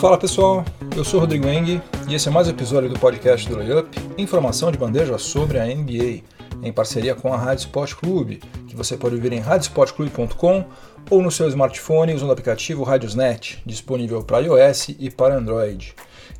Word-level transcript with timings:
Fala 0.00 0.16
pessoal, 0.16 0.64
eu 0.96 1.04
sou 1.04 1.20
Rodrigo 1.20 1.46
Eng 1.46 1.78
e 2.08 2.14
esse 2.14 2.26
é 2.26 2.30
mais 2.30 2.46
um 2.46 2.52
episódio 2.52 2.88
do 2.88 2.98
podcast 2.98 3.46
do 3.46 3.58
Layup, 3.58 3.94
informação 4.16 4.72
de 4.72 4.78
bandeja 4.78 5.18
sobre 5.18 5.58
a 5.58 5.66
NBA, 5.66 6.22
em 6.62 6.72
parceria 6.72 7.14
com 7.14 7.30
a 7.34 7.36
Rádio 7.36 7.66
Sport 7.66 7.96
Clube, 7.96 8.40
que 8.66 8.74
você 8.74 8.96
pode 8.96 9.16
ouvir 9.16 9.34
em 9.34 9.40
radiosportclube.com 9.40 10.64
ou 11.10 11.20
no 11.20 11.30
seu 11.30 11.46
smartphone 11.48 12.14
usando 12.14 12.30
o 12.30 12.32
aplicativo 12.32 12.82
Radiosnet, 12.82 13.62
disponível 13.66 14.24
para 14.24 14.38
iOS 14.38 14.88
e 14.98 15.10
para 15.10 15.36
Android. 15.36 15.94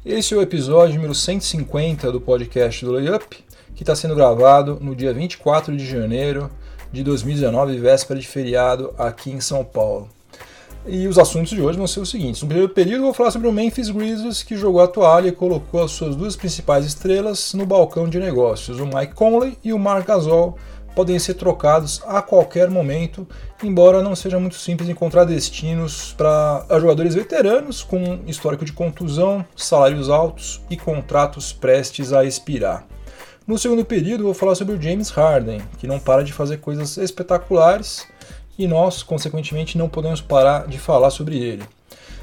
Esse 0.06 0.32
é 0.32 0.38
o 0.38 0.42
episódio 0.42 0.94
número 0.94 1.14
150 1.14 2.10
do 2.10 2.18
podcast 2.18 2.82
do 2.82 2.92
Layup, 2.92 3.44
que 3.74 3.82
está 3.82 3.94
sendo 3.94 4.14
gravado 4.14 4.78
no 4.80 4.96
dia 4.96 5.12
24 5.12 5.76
de 5.76 5.86
janeiro 5.86 6.50
de 6.90 7.04
2019, 7.04 7.78
véspera 7.78 8.18
de 8.18 8.26
feriado 8.26 8.94
aqui 8.96 9.30
em 9.30 9.38
São 9.38 9.62
Paulo. 9.62 10.08
E 10.86 11.06
os 11.06 11.18
assuntos 11.18 11.50
de 11.50 11.60
hoje 11.60 11.76
vão 11.76 11.86
ser 11.86 12.00
os 12.00 12.08
seguintes. 12.08 12.40
No 12.40 12.48
primeiro 12.48 12.72
período, 12.72 13.02
vou 13.02 13.12
falar 13.12 13.30
sobre 13.30 13.46
o 13.46 13.52
Memphis 13.52 13.90
Grizzlies, 13.90 14.42
que 14.42 14.56
jogou 14.56 14.80
a 14.80 14.88
toalha 14.88 15.28
e 15.28 15.32
colocou 15.32 15.82
as 15.82 15.90
suas 15.90 16.16
duas 16.16 16.36
principais 16.36 16.86
estrelas 16.86 17.52
no 17.52 17.66
balcão 17.66 18.08
de 18.08 18.18
negócios. 18.18 18.80
O 18.80 18.86
Mike 18.86 19.14
Conley 19.14 19.58
e 19.62 19.74
o 19.74 19.78
Mark 19.78 20.06
Gasol 20.06 20.56
podem 20.94 21.18
ser 21.18 21.34
trocados 21.34 22.02
a 22.06 22.22
qualquer 22.22 22.70
momento, 22.70 23.28
embora 23.62 24.02
não 24.02 24.16
seja 24.16 24.40
muito 24.40 24.56
simples 24.56 24.88
encontrar 24.88 25.24
destinos 25.24 26.14
para 26.16 26.64
jogadores 26.80 27.14
veteranos 27.14 27.82
com 27.82 28.20
histórico 28.26 28.64
de 28.64 28.72
contusão, 28.72 29.44
salários 29.54 30.08
altos 30.08 30.62
e 30.70 30.76
contratos 30.78 31.52
prestes 31.52 32.12
a 32.12 32.24
expirar. 32.24 32.86
No 33.46 33.58
segundo 33.58 33.84
período, 33.84 34.24
vou 34.24 34.34
falar 34.34 34.54
sobre 34.54 34.74
o 34.74 34.80
James 34.80 35.10
Harden, 35.10 35.60
que 35.78 35.86
não 35.86 35.98
para 35.98 36.24
de 36.24 36.32
fazer 36.32 36.58
coisas 36.58 36.96
espetaculares 36.96 38.06
e 38.58 38.66
nós, 38.66 39.02
consequentemente, 39.02 39.78
não 39.78 39.88
podemos 39.88 40.20
parar 40.20 40.66
de 40.66 40.78
falar 40.78 41.10
sobre 41.10 41.38
ele. 41.38 41.64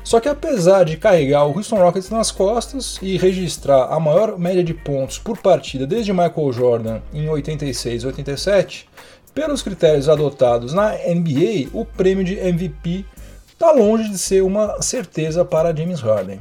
Só 0.03 0.21
que 0.21 0.29
apesar 0.29 0.85
de 0.85 0.95
carregar 0.95 1.45
o 1.45 1.53
Houston 1.53 1.75
Rockets 1.75 2.09
nas 2.09 2.31
costas 2.31 2.97
e 3.01 3.17
registrar 3.17 3.91
a 3.91 3.99
maior 3.99 4.39
média 4.39 4.63
de 4.63 4.73
pontos 4.73 5.19
por 5.19 5.37
partida 5.37 5.85
desde 5.85 6.13
Michael 6.13 6.53
Jordan 6.53 6.99
em 7.13 7.27
86 7.27 8.03
e 8.03 8.07
87, 8.07 8.89
pelos 9.33 9.61
critérios 9.61 10.07
adotados 10.07 10.73
na 10.73 10.93
NBA, 10.93 11.69
o 11.73 11.83
prêmio 11.83 12.23
de 12.23 12.35
MVP 12.39 13.05
está 13.47 13.71
longe 13.71 14.09
de 14.09 14.17
ser 14.17 14.43
uma 14.43 14.81
certeza 14.81 15.43
para 15.43 15.75
James 15.75 15.99
Harden. 15.99 16.39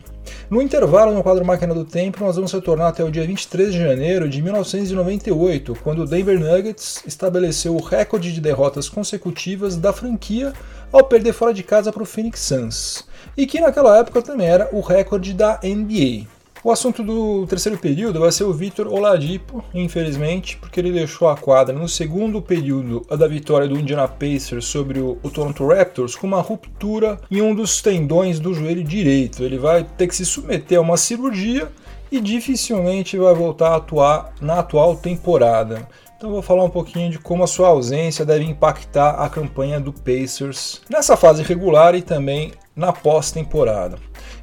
No 0.49 0.63
intervalo 0.63 1.15
no 1.15 1.23
quadro 1.23 1.45
Máquina 1.45 1.75
do 1.75 1.85
Tempo, 1.85 2.25
nós 2.25 2.37
vamos 2.37 2.53
retornar 2.53 2.89
até 2.89 3.03
o 3.03 3.11
dia 3.11 3.27
23 3.27 3.73
de 3.73 3.79
janeiro 3.79 4.29
de 4.29 4.41
1998, 4.43 5.77
quando 5.83 6.03
o 6.03 6.07
Denver 6.07 6.39
Nuggets 6.39 7.03
estabeleceu 7.07 7.75
o 7.75 7.83
recorde 7.83 8.33
de 8.33 8.41
derrotas 8.41 8.89
consecutivas 8.89 9.77
da 9.77 9.93
franquia 9.93 10.53
ao 10.93 11.05
perder 11.05 11.33
fora 11.33 11.53
de 11.53 11.63
casa 11.63 11.93
para 11.93 12.03
o 12.03 12.07
Phoenix 12.07 12.41
Suns, 12.41 13.09
e 13.37 13.47
que 13.47 13.61
naquela 13.61 13.99
época 13.99 14.23
também 14.23 14.47
era 14.47 14.69
o 14.73 14.81
recorde 14.81 15.33
da 15.33 15.61
NBA. 15.63 16.36
O 16.67 16.73
assunto 16.73 17.01
do 17.01 17.47
terceiro 17.47 17.79
período 17.79 18.19
vai 18.19 18.33
ser 18.33 18.43
o 18.43 18.53
Vitor 18.53 18.89
Oladipo, 18.89 19.65
infelizmente, 19.73 20.57
porque 20.57 20.81
ele 20.81 20.91
deixou 20.91 21.29
a 21.29 21.37
quadra 21.37 21.73
no 21.73 21.89
segundo 21.89 22.43
período 22.43 23.07
da 23.17 23.29
vitória 23.29 23.69
do 23.69 23.79
Indiana 23.79 24.09
Pacers 24.09 24.65
sobre 24.65 24.99
o, 24.99 25.15
Toronto 25.33 25.65
Raptors 25.65 26.17
com 26.17 26.27
uma 26.27 26.41
ruptura 26.41 27.21
em 27.31 27.41
um 27.41 27.55
dos 27.55 27.81
tendões 27.81 28.41
do 28.41 28.53
joelho 28.53 28.83
direito. 28.83 29.45
Ele 29.45 29.59
vai 29.59 29.85
ter 29.85 30.09
que 30.09 30.17
se 30.17 30.27
submeter 30.27 30.79
a 30.79 30.81
uma 30.81 30.97
cirurgia 30.97 31.71
e 32.11 32.21
dificilmente 32.21 33.17
vai 33.17 33.33
voltar 33.33 33.69
a 33.69 33.77
atuar 33.77 34.35
na 34.41 34.59
atual 34.59 34.97
temporada. 34.97 35.89
Então 36.17 36.33
vou 36.33 36.43
falar 36.43 36.65
um 36.65 36.71
pouquinho 36.71 37.13
de 37.13 37.19
como 37.21 37.45
a 37.45 37.47
sua 37.47 37.69
ausência 37.69 38.25
deve 38.25 38.45
impactar 38.45 39.11
a 39.11 39.29
campanha 39.29 39.79
do 39.79 39.93
Pacers 39.93 40.81
nessa 40.91 41.17
fase 41.17 41.45
regular 41.45 41.95
e 41.95 42.03
também 42.03 42.51
na 42.77 42.93
pós-temporada. 42.93 43.97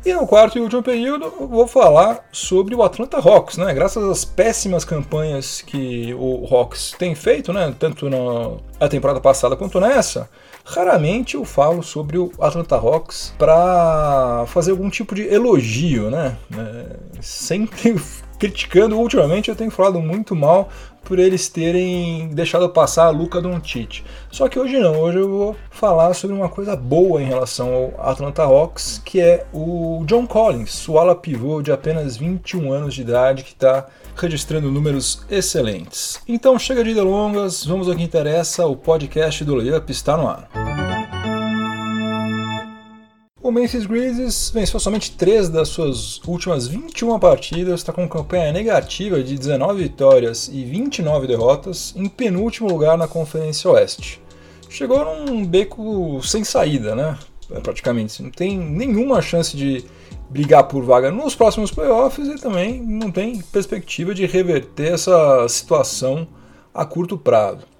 E 0.04 0.14
no 0.14 0.28
quarto 0.28 0.58
e 0.58 0.62
último 0.62 0.82
período, 0.84 1.32
vou 1.48 1.68
falar 1.68 2.26
sobre 2.32 2.76
o 2.76 2.84
Atlanta 2.84 3.18
Hawks, 3.18 3.58
né? 3.58 3.74
Graças 3.74 4.04
às 4.04 4.26
péssimas 4.26 4.84
campanhas 4.84 5.62
que 5.62 6.14
o 6.16 6.46
Hawks 6.52 6.94
tem 6.98 7.16
feito, 7.16 7.54
né? 7.54 7.74
Tanto 7.80 8.10
na 8.10 8.90
temporada 8.90 9.22
passada 9.22 9.56
quanto 9.56 9.80
nessa, 9.80 10.30
raramente 10.66 11.36
eu 11.36 11.46
falo 11.46 11.84
sobre 11.84 12.18
o 12.18 12.32
Atlanta 12.40 12.76
Hawks 12.76 13.34
para 13.38 14.46
fazer 14.48 14.72
algum 14.72 14.90
tipo 14.90 15.14
de 15.16 15.22
elogio, 15.24 16.10
né? 16.10 16.36
É, 16.58 17.22
sempre 17.22 17.96
criticando. 18.38 19.00
Ultimamente 19.00 19.50
eu 19.50 19.56
tenho 19.56 19.72
falado 19.72 20.02
muito 20.02 20.36
mal 20.36 20.70
por 21.14 21.20
eles 21.20 21.48
terem 21.48 22.30
deixado 22.30 22.68
passar 22.68 23.06
a 23.06 23.10
Luca 23.12 23.40
Doncic. 23.40 24.04
Só 24.32 24.50
que 24.50 24.58
hoje 24.58 24.80
não, 24.80 25.00
hoje 25.00 25.20
eu 25.20 25.30
vou 25.30 25.56
falar 25.70 26.12
sobre 26.16 26.36
uma 26.36 26.50
coisa 26.50 26.76
boa 26.76 27.22
em 27.22 27.26
relação 27.26 27.72
ao 27.72 28.10
Atlanta 28.10 28.42
Hawks, 28.42 29.00
que 29.06 29.22
é 29.22 29.46
o 29.54 30.04
John 30.08 30.26
Collins, 30.26 30.90
o 30.90 30.98
ala 30.98 31.14
pivô 31.14 31.62
de 31.62 31.72
apenas 31.72 32.18
21 32.18 32.74
anos 32.74 32.96
de 32.96 33.02
idade 33.02 33.44
que 33.44 33.52
está 33.52 33.86
registrando 34.16 34.72
números 34.72 35.24
excelentes. 35.30 36.20
Então 36.28 36.58
chega 36.58 36.84
de 36.84 36.96
delongas, 36.96 37.64
vamos 37.64 37.88
ao 37.88 37.96
que 37.96 38.02
interessa, 38.02 38.66
o 38.66 38.76
podcast 38.76 39.46
do 39.46 39.54
Layup 39.54 39.92
está 39.92 40.18
no 40.18 40.28
ar. 40.28 40.63
Memphis 43.54 43.86
Grizzlies 43.86 44.50
venceu 44.50 44.80
somente 44.80 45.12
3 45.12 45.48
das 45.48 45.68
suas 45.68 46.20
últimas 46.26 46.68
21 46.68 47.20
partidas, 47.20 47.82
está 47.82 47.94
com 47.94 48.10
campanha 48.10 48.52
negativa 48.52 49.22
de 49.22 49.38
19 49.38 49.84
vitórias 49.84 50.50
e 50.52 50.64
29 50.64 51.28
derrotas, 51.28 51.94
em 51.96 52.10
penúltimo 52.10 52.68
lugar 52.68 52.98
na 52.98 53.08
Conferência 53.08 53.70
Oeste. 53.70 54.20
Chegou 54.68 55.06
num 55.24 55.46
beco 55.46 56.20
sem 56.24 56.44
saída, 56.44 56.96
né? 56.96 57.16
Praticamente. 57.62 58.24
Não 58.24 58.32
tem 58.32 58.58
nenhuma 58.58 59.22
chance 59.22 59.56
de 59.56 59.86
brigar 60.32 60.64
por 60.64 60.84
vaga 60.84 61.12
nos 61.12 61.36
próximos 61.36 61.70
playoffs 61.70 62.28
e 62.28 62.42
também 62.42 62.82
não 62.82 63.12
tem 63.12 63.40
perspectiva 63.40 64.16
de 64.16 64.26
reverter 64.26 64.94
essa 64.94 65.48
situação 65.48 66.28
a 66.74 66.84
curto 66.86 67.20
prazo. 67.20 67.73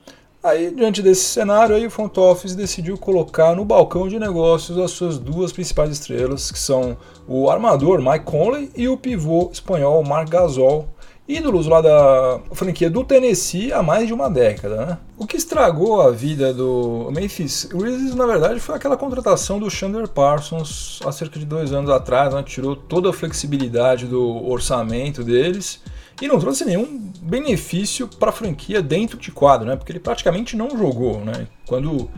Aí, 0.44 0.72
diante 0.76 1.02
desse 1.02 1.24
cenário, 1.24 1.74
aí, 1.74 1.88
o 1.88 1.90
front 1.90 2.18
office 2.18 2.54
decidiu 2.54 2.98
colocar 2.98 3.56
no 3.56 3.64
balcão 3.64 4.10
de 4.10 4.20
negócios 4.20 4.78
as 4.78 4.92
suas 4.92 5.18
duas 5.18 5.54
principais 5.54 5.90
estrelas, 5.90 6.52
que 6.52 6.60
são 6.60 6.98
o 7.26 7.50
armador 7.50 8.02
Mike 8.02 8.26
Conley 8.26 8.70
e 8.76 8.90
o 8.90 8.98
pivô 8.98 9.50
espanhol 9.54 10.04
Marc 10.04 10.30
Gasol, 10.30 10.90
ídolos 11.26 11.66
lá 11.66 11.80
da 11.80 12.42
franquia 12.52 12.90
do 12.90 13.06
Tennessee 13.06 13.72
há 13.72 13.82
mais 13.82 14.06
de 14.06 14.14
uma 14.14 14.30
década. 14.30 14.86
Né? 14.86 14.98
O 15.18 15.26
que 15.26 15.38
estragou 15.38 16.02
a 16.02 16.12
vida 16.12 16.54
do 16.54 17.10
Memphis 17.16 17.64
Grizzlies, 17.64 18.14
na 18.14 18.26
verdade, 18.26 18.60
foi 18.60 18.76
aquela 18.76 18.98
contratação 18.98 19.62
do 19.62 19.70
Chandler 19.70 20.10
Parsons 20.10 21.00
há 21.06 21.12
cerca 21.14 21.40
de 21.40 21.46
dois 21.46 21.72
anos 21.72 21.90
atrás, 21.90 22.34
né? 22.34 22.44
tirou 22.44 22.76
toda 22.76 23.12
a 23.12 23.14
flexibilidade 23.14 24.08
do 24.08 24.46
orçamento 24.46 25.24
deles 25.24 25.80
e 26.22 26.28
não 26.28 26.40
trouxe 26.40 26.66
nenhum 26.66 27.12
benefício 27.22 28.08
para 28.08 28.30
a 28.30 28.34
franquia 28.34 28.82
dentro 28.82 29.18
de 29.18 29.32
quadro, 29.32 29.68
né? 29.68 29.76
Porque 29.76 29.92
ele 29.92 30.00
praticamente 30.00 30.56
não 30.56 30.70
jogou, 30.78 31.20
né? 31.20 31.48
Quando 31.68 32.10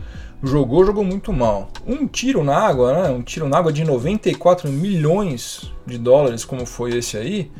jogou, 0.42 0.84
jogou 0.84 1.04
muito 1.04 1.32
mal. 1.32 1.70
Um 1.86 2.06
tiro 2.06 2.44
na 2.44 2.56
água, 2.56 2.92
né? 2.92 3.10
Um 3.10 3.22
tiro 3.22 3.48
na 3.48 3.58
água 3.58 3.72
de 3.72 3.84
94 3.84 4.70
milhões 4.70 5.72
de 5.86 5.98
dólares, 5.98 6.44
como 6.44 6.66
foi 6.66 6.96
esse 6.96 7.16
aí, 7.16 7.50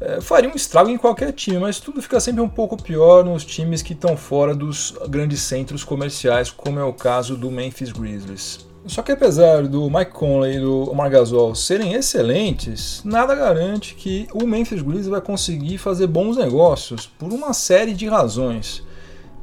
é, 0.00 0.20
faria 0.20 0.50
um 0.50 0.54
estrago 0.54 0.90
em 0.90 0.98
qualquer 0.98 1.32
time, 1.32 1.58
mas 1.58 1.80
tudo 1.80 2.02
fica 2.02 2.20
sempre 2.20 2.42
um 2.42 2.48
pouco 2.48 2.80
pior 2.80 3.24
nos 3.24 3.44
times 3.44 3.80
que 3.80 3.94
estão 3.94 4.16
fora 4.16 4.54
dos 4.54 4.94
grandes 5.08 5.40
centros 5.40 5.82
comerciais, 5.82 6.50
como 6.50 6.78
é 6.78 6.84
o 6.84 6.92
caso 6.92 7.36
do 7.36 7.50
Memphis 7.50 7.92
Grizzlies. 7.92 8.66
Só 8.86 9.02
que 9.02 9.12
apesar 9.12 9.66
do 9.66 9.90
Mike 9.90 10.12
Conley 10.12 10.56
e 10.56 10.60
do 10.60 10.94
Margasol 10.94 11.54
serem 11.54 11.94
excelentes, 11.94 13.02
nada 13.04 13.34
garante 13.34 13.94
que 13.94 14.28
o 14.32 14.46
Memphis 14.46 14.80
Grizzlies 14.80 15.08
vai 15.08 15.20
conseguir 15.20 15.78
fazer 15.78 16.06
bons 16.06 16.36
negócios 16.36 17.06
por 17.06 17.32
uma 17.32 17.52
série 17.52 17.94
de 17.94 18.06
razões. 18.06 18.82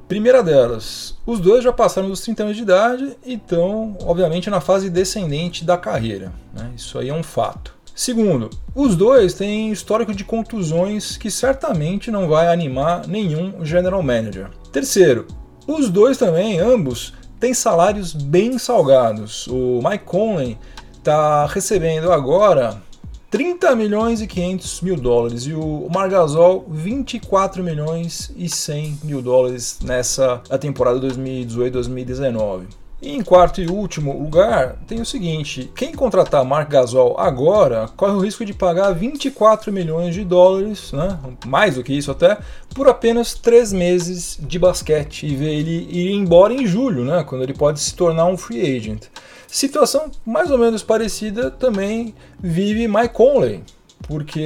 Primeira 0.07 0.43
delas, 0.43 1.17
os 1.25 1.39
dois 1.39 1.63
já 1.63 1.73
passaram 1.73 2.09
dos 2.09 2.21
30 2.21 2.43
anos 2.43 2.55
de 2.57 2.63
idade 2.63 3.17
e 3.25 3.33
estão, 3.33 3.97
obviamente, 4.03 4.49
na 4.49 4.61
fase 4.61 4.89
descendente 4.89 5.63
da 5.63 5.77
carreira. 5.77 6.31
Né? 6.53 6.71
Isso 6.75 6.99
aí 6.99 7.09
é 7.09 7.13
um 7.13 7.23
fato. 7.23 7.73
Segundo, 7.95 8.49
os 8.73 8.95
dois 8.95 9.33
têm 9.33 9.71
histórico 9.71 10.13
de 10.13 10.23
contusões 10.23 11.15
que 11.15 11.29
certamente 11.29 12.09
não 12.09 12.27
vai 12.27 12.51
animar 12.51 13.07
nenhum 13.07 13.63
general 13.63 14.01
manager. 14.01 14.49
Terceiro, 14.71 15.27
os 15.67 15.89
dois 15.89 16.17
também, 16.17 16.59
ambos, 16.59 17.13
tem 17.43 17.53
salários 17.53 18.13
bem 18.13 18.57
salgados. 18.57 19.47
O 19.47 19.81
Mike 19.83 20.05
Conley 20.05 20.57
está 20.93 21.45
recebendo 21.45 22.09
agora 22.09 22.81
30 23.29 23.75
milhões 23.75 24.21
e 24.21 24.27
500 24.27 24.79
mil 24.79 24.95
dólares 24.95 25.45
e 25.45 25.53
o 25.53 25.89
Margasol 25.93 26.65
24 26.69 27.61
milhões 27.61 28.31
e 28.37 28.47
100 28.47 28.99
mil 29.03 29.21
dólares 29.21 29.79
nessa 29.83 30.37
temporada 30.57 31.01
2018-2019. 31.01 32.67
E 33.03 33.11
em 33.11 33.21
quarto 33.21 33.59
e 33.59 33.67
último 33.67 34.17
lugar, 34.17 34.77
tem 34.87 35.01
o 35.01 35.05
seguinte: 35.05 35.69
quem 35.75 35.91
contratar 35.91 36.45
Mark 36.45 36.69
Gasol 36.69 37.19
agora 37.19 37.89
corre 37.97 38.13
o 38.13 38.19
risco 38.19 38.45
de 38.45 38.53
pagar 38.53 38.93
24 38.93 39.73
milhões 39.73 40.15
de 40.15 40.23
dólares, 40.23 40.93
né, 40.93 41.19
mais 41.45 41.75
do 41.75 41.83
que 41.83 41.91
isso 41.91 42.11
até, 42.11 42.37
por 42.73 42.87
apenas 42.87 43.33
três 43.33 43.73
meses 43.73 44.39
de 44.39 44.57
basquete 44.57 45.27
e 45.27 45.35
ver 45.35 45.53
ele 45.53 45.85
ir 45.91 46.13
embora 46.13 46.53
em 46.53 46.65
julho, 46.65 47.03
né, 47.03 47.25
quando 47.27 47.43
ele 47.43 47.53
pode 47.53 47.81
se 47.81 47.93
tornar 47.93 48.25
um 48.25 48.37
free 48.37 48.77
agent. 48.77 49.03
Situação 49.47 50.09
mais 50.25 50.49
ou 50.49 50.57
menos 50.57 50.81
parecida 50.81 51.51
também 51.51 52.15
vive 52.39 52.87
Mike 52.87 53.13
Conley, 53.13 53.63
porque 54.07 54.39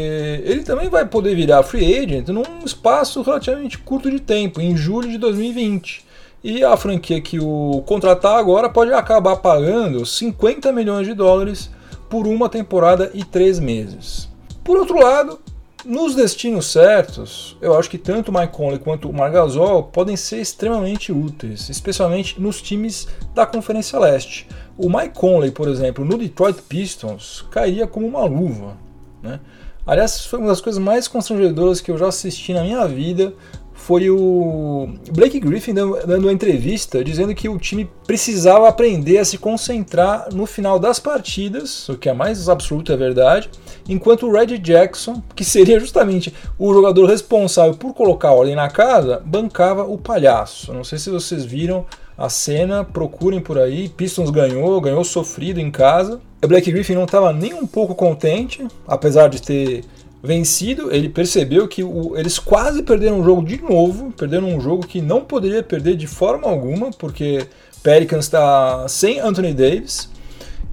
ele 0.43 0.63
também 0.63 0.89
vai 0.89 1.05
poder 1.05 1.35
virar 1.35 1.61
free 1.61 1.95
agent 1.95 2.29
num 2.29 2.65
espaço 2.65 3.21
relativamente 3.21 3.77
curto 3.77 4.09
de 4.09 4.19
tempo, 4.19 4.59
em 4.59 4.75
julho 4.75 5.09
de 5.09 5.19
2020. 5.19 6.06
E 6.49 6.63
a 6.63 6.77
franquia 6.77 7.19
que 7.19 7.41
o 7.41 7.83
contratar 7.85 8.37
agora 8.37 8.69
pode 8.69 8.93
acabar 8.93 9.35
pagando 9.35 10.05
50 10.05 10.71
milhões 10.71 11.05
de 11.05 11.13
dólares 11.13 11.69
por 12.09 12.25
uma 12.25 12.47
temporada 12.47 13.11
e 13.13 13.21
três 13.21 13.59
meses. 13.59 14.29
Por 14.63 14.77
outro 14.77 14.97
lado, 14.97 15.41
nos 15.83 16.15
destinos 16.15 16.71
certos, 16.71 17.57
eu 17.59 17.77
acho 17.77 17.89
que 17.89 17.97
tanto 17.97 18.31
o 18.31 18.33
Mike 18.33 18.53
Conley 18.53 18.79
quanto 18.79 19.09
o 19.09 19.13
Margasol 19.13 19.83
podem 19.83 20.15
ser 20.15 20.39
extremamente 20.39 21.11
úteis, 21.11 21.67
especialmente 21.67 22.39
nos 22.39 22.61
times 22.61 23.09
da 23.35 23.45
Conferência 23.45 23.99
Leste. 23.99 24.47
O 24.77 24.87
Mike 24.89 25.19
Conley, 25.19 25.51
por 25.51 25.67
exemplo, 25.67 26.05
no 26.05 26.17
Detroit 26.17 26.61
Pistons, 26.61 27.43
cairia 27.51 27.85
como 27.85 28.07
uma 28.07 28.23
luva. 28.23 28.77
Né? 29.21 29.41
Aliás, 29.85 30.25
foi 30.25 30.39
uma 30.39 30.47
das 30.47 30.61
coisas 30.61 30.81
mais 30.81 31.09
constrangedoras 31.09 31.81
que 31.81 31.91
eu 31.91 31.97
já 31.97 32.07
assisti 32.07 32.53
na 32.53 32.63
minha 32.63 32.87
vida 32.87 33.33
foi 33.77 34.09
o 34.09 34.89
Blake 35.13 35.39
Griffin 35.39 35.73
dando 35.73 36.23
uma 36.23 36.33
entrevista 36.33 37.01
dizendo 37.03 37.33
que 37.33 37.47
o 37.47 37.57
time 37.57 37.89
precisava 38.05 38.67
aprender 38.67 39.19
a 39.19 39.23
se 39.23 39.37
concentrar 39.37 40.27
no 40.33 40.45
final 40.45 40.77
das 40.77 40.99
partidas, 40.99 41.87
o 41.87 41.95
que 41.95 42.09
é 42.09 42.13
mais 42.13 42.49
absoluto 42.49 42.91
é 42.91 42.97
verdade, 42.97 43.49
enquanto 43.87 44.27
o 44.27 44.31
Red 44.31 44.57
Jackson, 44.57 45.21
que 45.35 45.45
seria 45.45 45.79
justamente 45.79 46.33
o 46.59 46.73
jogador 46.73 47.05
responsável 47.05 47.75
por 47.75 47.93
colocar 47.93 48.31
ordem 48.31 48.55
na 48.55 48.67
casa, 48.67 49.21
bancava 49.23 49.83
o 49.83 49.97
palhaço. 49.97 50.73
Não 50.73 50.83
sei 50.83 50.97
se 50.97 51.09
vocês 51.09 51.45
viram 51.45 51.85
a 52.17 52.29
cena, 52.29 52.83
procurem 52.83 53.39
por 53.39 53.59
aí. 53.59 53.87
Pistons 53.87 54.31
ganhou, 54.31 54.81
ganhou 54.81 55.03
sofrido 55.03 55.59
em 55.59 55.69
casa. 55.69 56.19
O 56.43 56.47
Blake 56.47 56.71
Griffin 56.71 56.95
não 56.95 57.05
estava 57.05 57.31
nem 57.31 57.53
um 57.53 57.67
pouco 57.67 57.93
contente, 57.93 58.67
apesar 58.87 59.27
de 59.29 59.41
ter 59.41 59.83
vencido, 60.21 60.91
ele 60.91 61.09
percebeu 61.09 61.67
que 61.67 61.83
o, 61.83 62.17
eles 62.17 62.39
quase 62.39 62.83
perderam 62.83 63.21
o 63.21 63.23
jogo 63.23 63.43
de 63.45 63.61
novo, 63.61 64.11
perderam 64.11 64.55
um 64.55 64.59
jogo 64.59 64.85
que 64.85 65.01
não 65.01 65.21
poderia 65.21 65.63
perder 65.63 65.95
de 65.95 66.07
forma 66.07 66.47
alguma, 66.47 66.91
porque 66.91 67.47
Pelicans 67.83 68.25
está 68.25 68.87
sem 68.87 69.19
Anthony 69.19 69.53
Davis 69.53 70.09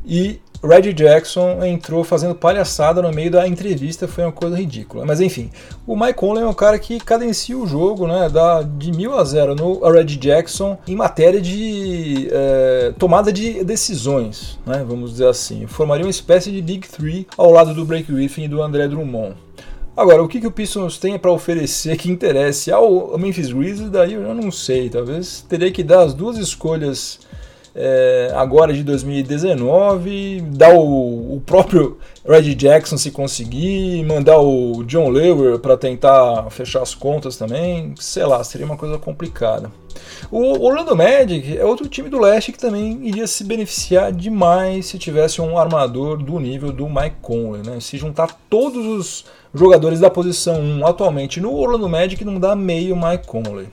e 0.06 0.40
Reggie 0.66 0.92
Jackson 0.92 1.62
entrou 1.64 2.02
fazendo 2.02 2.34
palhaçada 2.34 3.02
no 3.02 3.12
meio 3.12 3.30
da 3.30 3.46
entrevista, 3.46 4.08
foi 4.08 4.24
uma 4.24 4.32
coisa 4.32 4.56
ridícula. 4.56 5.04
Mas 5.04 5.20
enfim, 5.20 5.50
o 5.86 5.94
Mike 5.94 6.14
Conley 6.14 6.42
é 6.42 6.46
um 6.46 6.54
cara 6.54 6.78
que 6.78 6.98
cadencia 6.98 7.56
o 7.56 7.66
jogo, 7.66 8.06
né? 8.06 8.28
Dá 8.28 8.62
de 8.62 8.90
mil 8.92 9.14
a 9.14 9.24
zero 9.24 9.54
no 9.54 9.86
Reggie 9.90 10.16
Jackson 10.16 10.78
em 10.88 10.96
matéria 10.96 11.40
de 11.40 12.28
é, 12.32 12.94
tomada 12.98 13.32
de 13.32 13.62
decisões, 13.62 14.58
né? 14.66 14.84
Vamos 14.86 15.12
dizer 15.12 15.26
assim. 15.26 15.66
Formaria 15.66 16.04
uma 16.04 16.10
espécie 16.10 16.50
de 16.50 16.62
Big 16.62 16.88
Three 16.88 17.26
ao 17.36 17.50
lado 17.50 17.74
do 17.74 17.84
Blake 17.84 18.10
Griffin 18.10 18.44
e 18.44 18.48
do 18.48 18.62
André 18.62 18.88
Drummond. 18.88 19.34
Agora, 19.96 20.24
o 20.24 20.26
que, 20.26 20.40
que 20.40 20.46
o 20.46 20.50
Pistons 20.50 20.98
tem 20.98 21.16
para 21.16 21.30
oferecer 21.30 21.96
que 21.96 22.10
interesse 22.10 22.72
ao 22.72 23.16
Memphis 23.16 23.52
Grizzlies, 23.52 23.90
daí 23.90 24.14
eu 24.14 24.34
não 24.34 24.50
sei. 24.50 24.90
Talvez 24.90 25.44
teria 25.48 25.70
que 25.70 25.84
dar 25.84 26.02
as 26.02 26.12
duas 26.12 26.36
escolhas 26.36 27.20
é, 27.74 28.30
agora 28.34 28.72
de 28.72 28.84
2019, 28.84 30.42
dar 30.52 30.74
o, 30.74 31.34
o, 31.34 31.42
próprio 31.44 31.98
Red 32.24 32.54
Jackson 32.54 32.96
se 32.96 33.10
conseguir, 33.10 34.04
mandar 34.04 34.38
o 34.38 34.84
John 34.84 35.08
Lewer 35.08 35.58
para 35.58 35.76
tentar 35.76 36.48
fechar 36.50 36.82
as 36.82 36.94
contas 36.94 37.36
também, 37.36 37.92
sei 37.98 38.24
lá, 38.24 38.44
seria 38.44 38.64
uma 38.64 38.76
coisa 38.76 38.96
complicada. 38.96 39.72
O 40.30 40.64
Orlando 40.64 40.94
Magic 40.94 41.56
é 41.56 41.64
outro 41.64 41.88
time 41.88 42.08
do 42.08 42.20
leste 42.20 42.52
que 42.52 42.58
também 42.58 42.98
iria 43.02 43.26
se 43.26 43.44
beneficiar 43.44 44.12
demais 44.12 44.86
se 44.86 44.98
tivesse 44.98 45.40
um 45.40 45.58
armador 45.58 46.16
do 46.16 46.38
nível 46.38 46.72
do 46.72 46.88
Mike 46.88 47.16
Conley, 47.20 47.62
né? 47.64 47.78
Se 47.80 47.96
juntar 47.96 48.38
todos 48.48 48.86
os 48.86 49.24
jogadores 49.52 50.00
da 50.00 50.10
posição 50.10 50.60
1 50.60 50.86
atualmente 50.86 51.40
no 51.40 51.54
Orlando 51.54 51.88
Magic 51.88 52.24
não 52.24 52.40
dá 52.40 52.56
meio 52.56 52.96
Mike 52.96 53.26
Conley. 53.26 53.68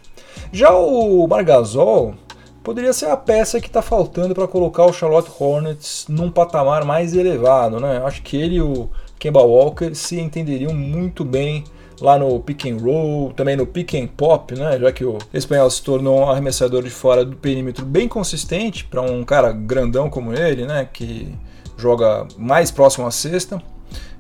Já 0.52 0.72
o 0.72 1.28
Margasol 1.28 2.16
poderia 2.64 2.94
ser 2.94 3.08
a 3.08 3.18
peça 3.18 3.60
que 3.60 3.68
está 3.68 3.82
faltando 3.82 4.34
para 4.34 4.48
colocar 4.48 4.86
o 4.86 4.94
Charlotte 4.94 5.32
Hornets 5.40 6.06
num 6.08 6.32
patamar 6.32 6.86
mais 6.86 7.16
elevado, 7.16 7.80
né? 7.80 8.02
Acho 8.06 8.22
que 8.22 8.38
ele 8.38 8.56
e 8.56 8.62
o 8.62 8.90
Kemba 9.20 9.42
Walker 9.42 9.94
se 9.96 10.20
entenderiam 10.20 10.74
muito 10.74 11.24
bem 11.24 11.64
lá 12.00 12.18
no 12.18 12.40
pick 12.40 12.66
and 12.66 12.78
roll, 12.78 13.32
também 13.34 13.56
no 13.56 13.66
pick 13.66 13.94
and 13.94 14.08
pop, 14.08 14.56
né? 14.56 14.80
Já 14.80 14.92
que 14.92 15.06
o 15.06 15.18
espanhol 15.34 15.70
se 15.70 15.82
tornou 15.84 16.20
um 16.20 16.30
arremessador 16.30 16.84
de 16.84 16.90
fora 16.90 17.24
do 17.24 17.36
perímetro 17.36 17.86
bem 17.86 18.08
consistente 18.08 18.84
para 18.86 19.02
um 19.02 19.24
cara 19.24 19.52
grandão 19.52 20.10
como 20.10 20.34
ele, 20.34 20.66
né? 20.66 20.90
Que 20.92 21.34
joga 21.78 22.28
mais 22.38 22.72
próximo 22.72 23.06
à 23.06 23.12
cesta. 23.12 23.62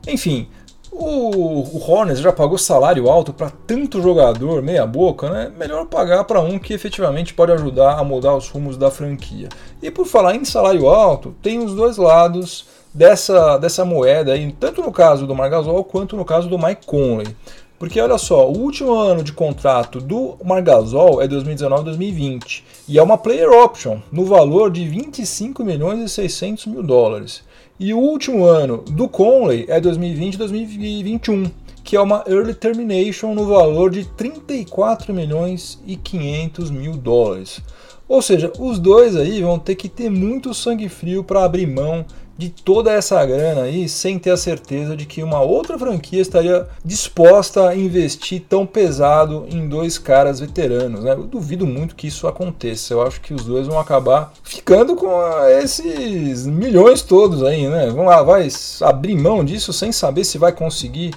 Enfim, 0.08 0.48
o, 0.92 1.78
o 1.78 1.80
Hornets 1.80 2.20
já 2.20 2.34
pagou 2.34 2.58
salário 2.58 3.10
alto 3.10 3.32
para 3.32 3.50
tanto 3.50 4.02
jogador 4.02 4.62
meia 4.62 4.86
boca, 4.86 5.30
né? 5.30 5.52
Melhor 5.58 5.86
pagar 5.86 6.26
para 6.26 6.42
um 6.42 6.60
que 6.60 6.74
efetivamente 6.74 7.34
pode 7.34 7.52
ajudar 7.54 7.98
a 7.98 8.04
mudar 8.04 8.36
os 8.36 8.50
rumos 8.50 8.78
da 8.78 8.92
franquia. 8.92 9.48
E 9.82 9.90
por 9.90 10.06
falar 10.06 10.36
em 10.36 10.44
salário 10.44 10.88
alto, 10.88 11.34
tem 11.42 11.60
os 11.60 11.74
dois 11.74 11.98
lados 11.98 12.68
dessa, 12.94 13.58
dessa 13.58 13.86
moeda, 13.86 14.34
aí, 14.34 14.52
tanto 14.60 14.82
no 14.82 14.92
caso 14.92 15.26
do 15.26 15.34
Margasol 15.34 15.84
quanto 15.84 16.18
no 16.18 16.26
caso 16.26 16.50
do 16.50 16.60
Mike 16.60 16.86
Conley. 16.86 17.36
Porque 17.80 18.00
olha 18.00 18.18
só, 18.20 18.48
o 18.48 18.60
último 18.60 18.94
ano 18.94 19.24
de 19.24 19.34
contrato 19.34 20.00
do 20.00 20.38
Margasol 20.44 21.20
é 21.20 21.28
2019-2020 21.28 22.62
e 22.88 23.00
é 23.00 23.02
uma 23.02 23.18
player 23.18 23.50
option 23.50 23.98
no 24.12 24.24
valor 24.24 24.70
de 24.70 24.88
25 24.88 25.64
milhões 25.64 26.00
e 26.04 26.08
600 26.08 26.68
mil 26.68 26.84
dólares. 26.84 27.44
E 27.84 27.96
o 27.96 27.98
último 27.98 28.46
ano 28.46 28.84
do 28.92 29.10
Conley 29.10 29.66
é 29.68 29.82
2020 29.82 30.38
2021, 30.38 31.50
que 31.84 31.96
é 31.96 32.00
uma 32.00 32.24
early 32.28 32.54
termination 32.54 33.34
no 33.34 33.48
valor 33.48 33.90
de 33.90 34.06
34 34.06 35.12
milhões 35.12 35.82
e 35.88 35.96
500 35.96 36.70
mil 36.70 36.96
dólares. 36.96 37.60
Ou 38.08 38.22
seja, 38.22 38.54
os 38.60 38.78
dois 38.78 39.16
aí 39.16 39.42
vão 39.42 39.58
ter 39.58 39.74
que 39.74 39.90
ter 39.90 40.12
muito 40.12 40.54
sangue 40.54 40.88
frio 40.88 41.24
para 41.24 41.44
abrir 41.44 41.66
mão 41.66 42.06
de 42.42 42.50
toda 42.50 42.92
essa 42.92 43.24
grana 43.24 43.62
aí 43.62 43.88
sem 43.88 44.18
ter 44.18 44.32
a 44.32 44.38
certeza 44.38 44.98
de 44.98 45.06
que 45.06 45.22
uma 45.22 45.42
outra 45.42 45.78
franquia 45.78 46.20
estaria 46.20 46.68
disposta 46.84 47.70
a 47.70 47.76
investir 47.76 48.42
tão 48.50 48.66
pesado 48.66 49.46
em 49.48 49.68
dois 49.68 50.00
caras 50.00 50.40
veteranos. 50.40 51.04
Né? 51.04 51.12
Eu 51.12 51.26
duvido 51.26 51.68
muito 51.68 51.96
que 51.96 52.08
isso 52.08 52.28
aconteça. 52.28 52.96
Eu 52.96 53.04
acho 53.04 53.22
que 53.22 53.32
os 53.32 53.46
dois 53.46 53.68
vão 53.68 53.80
acabar 53.80 54.34
ficando 54.44 54.96
com 54.96 55.12
esses 55.62 56.48
milhões 56.48 57.04
todos 57.04 57.44
aí, 57.44 57.68
né? 57.68 57.92
Vão 57.92 58.06
lá, 58.06 58.24
vai 58.24 58.48
abrir 58.82 59.16
mão 59.16 59.46
disso 59.46 59.72
sem 59.72 59.92
saber 59.92 60.24
se 60.24 60.40
vai 60.40 60.52
conseguir 60.52 61.14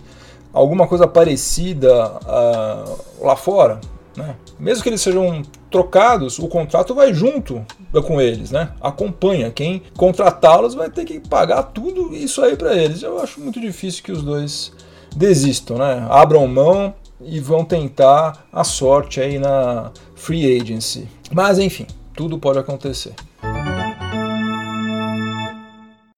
alguma 0.53 0.87
coisa 0.87 1.07
parecida 1.07 2.07
uh, 2.07 3.25
lá 3.25 3.35
fora. 3.35 3.81
Né? 4.15 4.37
Mesmo 4.65 4.83
que 4.83 4.89
eles 4.89 5.03
sejam 5.03 5.43
trocados, 5.71 6.39
o 6.39 6.49
contrato 6.49 6.95
vai 6.95 7.13
junto 7.13 7.63
com 8.07 8.19
eles, 8.19 8.51
né? 8.51 8.71
Acompanha. 8.81 9.51
Quem 9.51 9.83
contratá-los 9.95 10.75
vai 10.75 10.89
ter 10.89 11.05
que 11.05 11.21
pagar 11.21 11.65
tudo 11.65 12.17
isso 12.17 12.41
aí 12.41 12.57
para 12.57 12.75
eles. 12.75 13.03
Eu 13.03 13.21
acho 13.21 13.43
muito 13.43 13.61
difícil 13.61 14.03
que 14.03 14.11
os 14.11 14.23
dois 14.23 14.73
desistam, 15.15 15.77
né? 15.77 16.07
Abram 16.09 16.47
mão 16.49 16.95
e 17.21 17.39
vão 17.41 17.63
tentar 17.63 18.47
a 18.51 18.65
sorte 18.65 19.21
aí 19.21 19.39
na 19.39 19.93
free 20.15 20.59
agency. 20.59 21.07
Mas 21.31 21.59
enfim, 21.59 21.87
tudo 22.17 22.39
pode 22.39 22.59
acontecer. 22.59 23.13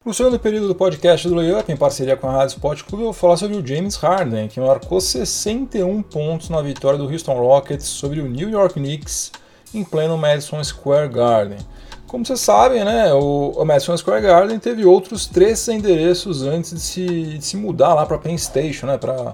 No 0.06 0.14
segundo 0.14 0.38
período 0.38 0.68
do 0.68 0.74
podcast 0.76 1.28
do 1.28 1.34
Layup, 1.34 1.72
em 1.72 1.76
parceria 1.76 2.16
com 2.16 2.28
a 2.28 2.30
Rádio 2.30 2.54
Sport 2.54 2.84
Clube, 2.84 3.02
eu 3.02 3.06
vou 3.06 3.12
falar 3.12 3.36
sobre 3.36 3.56
o 3.56 3.66
James 3.66 3.96
Harden, 3.96 4.46
que 4.46 4.60
marcou 4.60 5.00
61 5.00 6.00
pontos 6.00 6.48
na 6.48 6.62
vitória 6.62 6.96
do 6.96 7.10
Houston 7.10 7.32
Rockets 7.32 7.86
sobre 7.86 8.20
o 8.20 8.28
New 8.28 8.48
York 8.48 8.74
Knicks 8.74 9.32
em 9.74 9.82
pleno 9.82 10.16
Madison 10.16 10.62
Square 10.62 11.08
Garden. 11.08 11.58
Como 12.06 12.24
vocês 12.24 12.38
sabem, 12.38 12.84
né, 12.84 13.12
o, 13.14 13.64
Madison 13.64 13.96
Square 13.96 14.22
Garden 14.22 14.60
teve 14.60 14.84
outros 14.84 15.26
três 15.26 15.66
endereços 15.66 16.44
antes 16.44 16.70
de 16.70 16.80
se, 16.80 17.06
de 17.06 17.44
se 17.44 17.56
mudar 17.56 17.92
lá 17.92 18.06
para 18.06 18.16
Penn 18.16 18.38
Station, 18.38 18.86
né, 18.86 18.96
para 18.96 19.32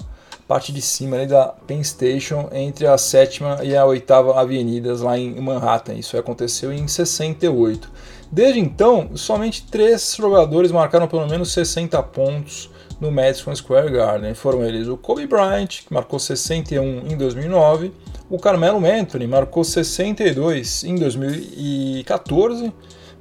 parte 0.52 0.70
de 0.70 0.82
cima 0.82 1.16
ali 1.16 1.26
da 1.26 1.46
Penn 1.66 1.82
Station, 1.82 2.50
entre 2.52 2.86
a 2.86 2.98
sétima 2.98 3.60
e 3.62 3.74
a 3.74 3.86
oitava 3.86 4.38
avenidas 4.38 5.00
lá 5.00 5.18
em 5.18 5.40
Manhattan. 5.40 5.94
Isso 5.94 6.14
aconteceu 6.18 6.70
em 6.70 6.86
68. 6.86 7.90
Desde 8.30 8.60
então, 8.60 9.12
somente 9.14 9.64
três 9.70 10.14
jogadores 10.14 10.70
marcaram 10.70 11.08
pelo 11.08 11.26
menos 11.26 11.50
60 11.52 12.02
pontos 12.02 12.68
no 13.00 13.10
Madison 13.10 13.56
Square 13.56 13.90
Garden. 13.90 14.34
Foram 14.34 14.62
eles 14.62 14.88
o 14.88 14.96
Kobe 14.98 15.26
Bryant, 15.26 15.68
que 15.86 15.94
marcou 15.94 16.18
61 16.18 17.10
em 17.10 17.16
2009, 17.16 17.90
o 18.28 18.38
Carmelo 18.38 18.84
Anthony 18.84 19.26
marcou 19.26 19.64
62 19.64 20.84
em 20.84 20.96
2014 20.96 22.70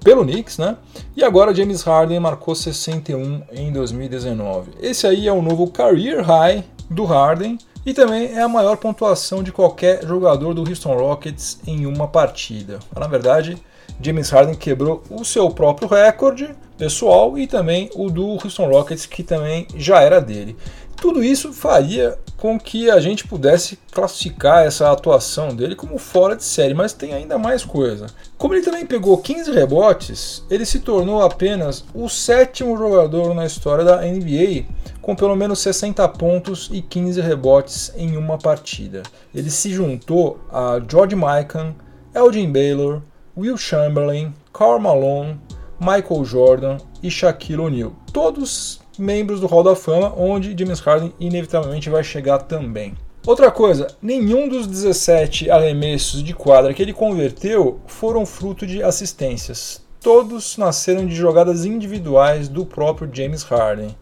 pelo 0.03 0.23
Knicks, 0.23 0.57
né? 0.57 0.75
E 1.15 1.23
agora 1.23 1.55
James 1.55 1.81
Harden 1.83 2.19
marcou 2.19 2.55
61 2.55 3.43
em 3.53 3.71
2019. 3.71 4.71
Esse 4.81 5.07
aí 5.07 5.29
é 5.29 5.31
o 5.31 5.41
novo 5.41 5.67
career 5.71 6.21
high 6.21 6.65
do 6.91 7.05
Harden 7.05 7.57
e 7.85 7.93
também 7.93 8.33
é 8.33 8.41
a 8.41 8.47
maior 8.47 8.77
pontuação 8.77 9.41
de 9.41 9.51
qualquer 9.51 10.05
jogador 10.05 10.53
do 10.53 10.67
Houston 10.67 10.93
Rockets 10.95 11.59
em 11.65 11.85
uma 11.85 12.07
partida. 12.07 12.79
Na 12.95 13.07
verdade, 13.07 13.57
James 13.99 14.29
Harden 14.29 14.55
quebrou 14.55 15.01
o 15.09 15.23
seu 15.23 15.49
próprio 15.49 15.87
recorde 15.87 16.53
pessoal 16.77 17.37
e 17.37 17.47
também 17.47 17.89
o 17.95 18.09
do 18.09 18.31
Houston 18.31 18.67
Rockets, 18.67 19.05
que 19.05 19.23
também 19.23 19.67
já 19.75 20.01
era 20.01 20.19
dele. 20.19 20.55
Tudo 20.95 21.23
isso 21.23 21.51
faria 21.51 22.17
com 22.37 22.59
que 22.59 22.89
a 22.89 22.99
gente 22.99 23.27
pudesse 23.27 23.77
classificar 23.91 24.65
essa 24.65 24.91
atuação 24.91 25.55
dele 25.55 25.75
como 25.75 25.99
fora 25.99 26.35
de 26.35 26.43
série, 26.43 26.73
mas 26.73 26.91
tem 26.91 27.13
ainda 27.13 27.37
mais 27.37 27.63
coisa. 27.63 28.07
Como 28.37 28.55
ele 28.55 28.63
também 28.63 28.85
pegou 28.85 29.17
15 29.19 29.51
rebotes, 29.51 30.43
ele 30.49 30.65
se 30.65 30.79
tornou 30.79 31.21
apenas 31.21 31.85
o 31.93 32.09
sétimo 32.09 32.75
jogador 32.75 33.35
na 33.35 33.45
história 33.45 33.85
da 33.85 34.01
NBA 34.01 34.65
com 35.01 35.15
pelo 35.15 35.35
menos 35.35 35.59
60 35.59 36.07
pontos 36.09 36.69
e 36.71 36.81
15 36.81 37.21
rebotes 37.21 37.91
em 37.95 38.17
uma 38.17 38.37
partida. 38.37 39.03
Ele 39.33 39.49
se 39.49 39.71
juntou 39.71 40.39
a 40.51 40.79
George 40.89 41.15
Mikan, 41.15 41.75
Elgin 42.13 42.51
Baylor, 42.51 43.01
Will 43.37 43.57
Chamberlain, 43.57 44.33
Karl 44.53 44.79
Malone, 44.79 45.39
Michael 45.79 46.25
Jordan 46.25 46.77
e 47.01 47.09
Shaquille 47.09 47.61
O'Neal. 47.61 47.93
Todos 48.11 48.80
membros 49.01 49.39
do 49.39 49.47
Hall 49.47 49.63
da 49.63 49.75
Fama, 49.75 50.13
onde 50.15 50.55
James 50.57 50.79
Harden 50.79 51.13
inevitavelmente 51.19 51.89
vai 51.89 52.03
chegar 52.03 52.37
também. 52.39 52.93
Outra 53.25 53.51
coisa, 53.51 53.87
nenhum 54.01 54.47
dos 54.47 54.65
17 54.65 55.49
arremessos 55.51 56.23
de 56.23 56.33
quadra 56.33 56.73
que 56.73 56.81
ele 56.81 56.93
converteu 56.93 57.79
foram 57.85 58.25
fruto 58.25 58.65
de 58.65 58.81
assistências. 58.81 59.81
Todos 59.99 60.57
nasceram 60.57 61.05
de 61.05 61.13
jogadas 61.13 61.63
individuais 61.63 62.47
do 62.47 62.65
próprio 62.65 63.09
James 63.11 63.43
Harden. 63.43 63.95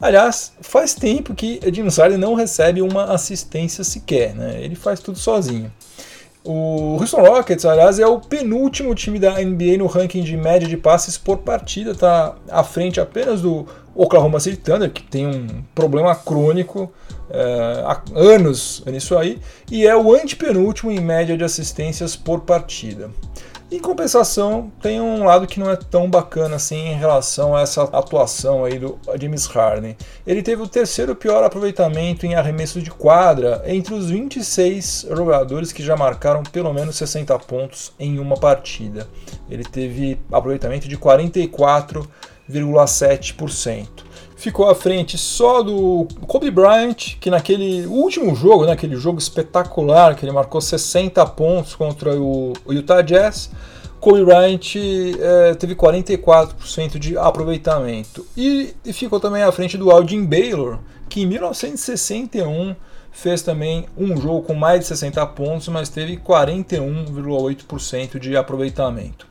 Aliás, 0.00 0.52
faz 0.60 0.94
tempo 0.94 1.34
que 1.34 1.60
James 1.72 1.96
Harden 1.96 2.18
não 2.18 2.34
recebe 2.34 2.82
uma 2.82 3.04
assistência 3.04 3.82
sequer, 3.82 4.34
né? 4.34 4.62
ele 4.62 4.74
faz 4.74 5.00
tudo 5.00 5.18
sozinho. 5.18 5.72
O 6.44 6.96
Houston 7.00 7.20
Rockets, 7.20 7.64
aliás, 7.64 7.98
é 7.98 8.06
o 8.06 8.20
penúltimo 8.20 8.94
time 8.94 9.18
da 9.18 9.38
NBA 9.38 9.78
no 9.78 9.86
ranking 9.86 10.22
de 10.22 10.36
média 10.36 10.68
de 10.68 10.76
passes 10.76 11.18
por 11.18 11.38
partida, 11.38 11.90
está 11.90 12.36
à 12.48 12.62
frente 12.62 13.00
apenas 13.00 13.42
do 13.42 13.66
Oklahoma 13.98 14.38
City 14.38 14.58
Thunder, 14.58 14.92
que 14.92 15.02
tem 15.02 15.26
um 15.26 15.62
problema 15.74 16.14
crônico 16.14 16.92
é, 17.28 17.82
há 17.84 18.00
anos 18.14 18.80
nisso 18.86 19.18
aí, 19.18 19.40
e 19.68 19.84
é 19.84 19.96
o 19.96 20.14
antepenúltimo 20.14 20.92
em 20.92 21.00
média 21.00 21.36
de 21.36 21.42
assistências 21.42 22.14
por 22.14 22.42
partida. 22.42 23.10
Em 23.70 23.80
compensação, 23.80 24.72
tem 24.80 24.98
um 24.98 25.24
lado 25.24 25.46
que 25.46 25.60
não 25.60 25.68
é 25.68 25.76
tão 25.76 26.08
bacana 26.08 26.56
assim 26.56 26.88
em 26.88 26.96
relação 26.96 27.54
a 27.54 27.60
essa 27.60 27.82
atuação 27.82 28.64
aí 28.64 28.78
do 28.78 28.98
James 29.20 29.44
Harden. 29.46 29.94
Ele 30.26 30.42
teve 30.42 30.62
o 30.62 30.68
terceiro 30.68 31.14
pior 31.14 31.44
aproveitamento 31.44 32.24
em 32.24 32.34
arremesso 32.34 32.80
de 32.80 32.90
quadra 32.90 33.62
entre 33.66 33.92
os 33.92 34.08
26 34.08 35.08
jogadores 35.10 35.70
que 35.70 35.82
já 35.82 35.96
marcaram 35.96 36.42
pelo 36.44 36.72
menos 36.72 36.96
60 36.96 37.38
pontos 37.40 37.92
em 37.98 38.18
uma 38.18 38.36
partida. 38.36 39.06
Ele 39.50 39.64
teve 39.64 40.18
aproveitamento 40.32 40.88
de 40.88 40.96
44,7% 42.50 44.08
ficou 44.38 44.70
à 44.70 44.74
frente 44.74 45.18
só 45.18 45.62
do 45.62 46.08
Kobe 46.26 46.50
Bryant, 46.50 47.16
que 47.20 47.28
naquele 47.28 47.84
último 47.86 48.34
jogo, 48.36 48.64
naquele 48.64 48.94
né, 48.94 49.00
jogo 49.00 49.18
espetacular, 49.18 50.14
que 50.14 50.24
ele 50.24 50.32
marcou 50.32 50.58
60 50.60 51.26
pontos 51.26 51.74
contra 51.74 52.18
o, 52.18 52.54
Utah 52.68 53.02
Jazz, 53.02 53.50
Kobe 54.00 54.24
Bryant 54.24 54.76
é, 54.76 55.54
teve 55.54 55.74
44% 55.74 57.00
de 57.00 57.18
aproveitamento. 57.18 58.24
E, 58.36 58.76
e, 58.84 58.92
ficou 58.92 59.18
também 59.18 59.42
à 59.42 59.50
frente 59.50 59.76
do 59.76 59.90
Aldin 59.90 60.24
Baylor, 60.24 60.78
que 61.08 61.22
em 61.22 61.26
1961 61.26 62.76
fez 63.10 63.42
também 63.42 63.86
um 63.96 64.16
jogo 64.16 64.42
com 64.42 64.54
mais 64.54 64.78
de 64.80 64.86
60 64.86 65.26
pontos, 65.26 65.66
mas 65.66 65.88
teve 65.88 66.16
41,8% 66.16 68.20
de 68.20 68.36
aproveitamento. 68.36 69.26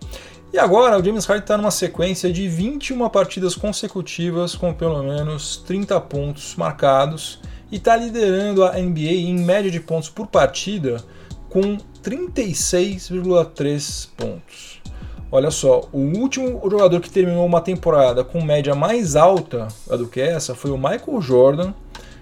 E 0.53 0.57
agora 0.57 0.97
o 0.97 1.03
James 1.03 1.25
Harden 1.25 1.43
está 1.43 1.57
numa 1.57 1.71
sequência 1.71 2.31
de 2.31 2.47
21 2.47 3.09
partidas 3.09 3.53
consecutivas 3.53 4.55
com 4.55 4.73
pelo 4.73 5.03
menos 5.03 5.57
30 5.57 5.99
pontos 6.01 6.55
marcados 6.55 7.41
e 7.69 7.75
está 7.75 7.97
liderando 7.97 8.63
a 8.63 8.71
NBA 8.73 9.11
em 9.11 9.37
média 9.37 9.69
de 9.69 9.81
pontos 9.81 10.09
por 10.09 10.27
partida 10.27 11.03
com 11.49 11.77
36,3 12.01 14.07
pontos. 14.15 14.81
Olha 15.29 15.51
só, 15.51 15.89
o 15.91 15.99
último 16.17 16.61
jogador 16.69 17.01
que 17.01 17.09
terminou 17.09 17.45
uma 17.45 17.59
temporada 17.59 18.23
com 18.23 18.41
média 18.41 18.73
mais 18.73 19.17
alta 19.17 19.67
do 19.85 20.07
que 20.07 20.21
essa 20.21 20.55
foi 20.55 20.71
o 20.71 20.77
Michael 20.77 21.21
Jordan, 21.21 21.73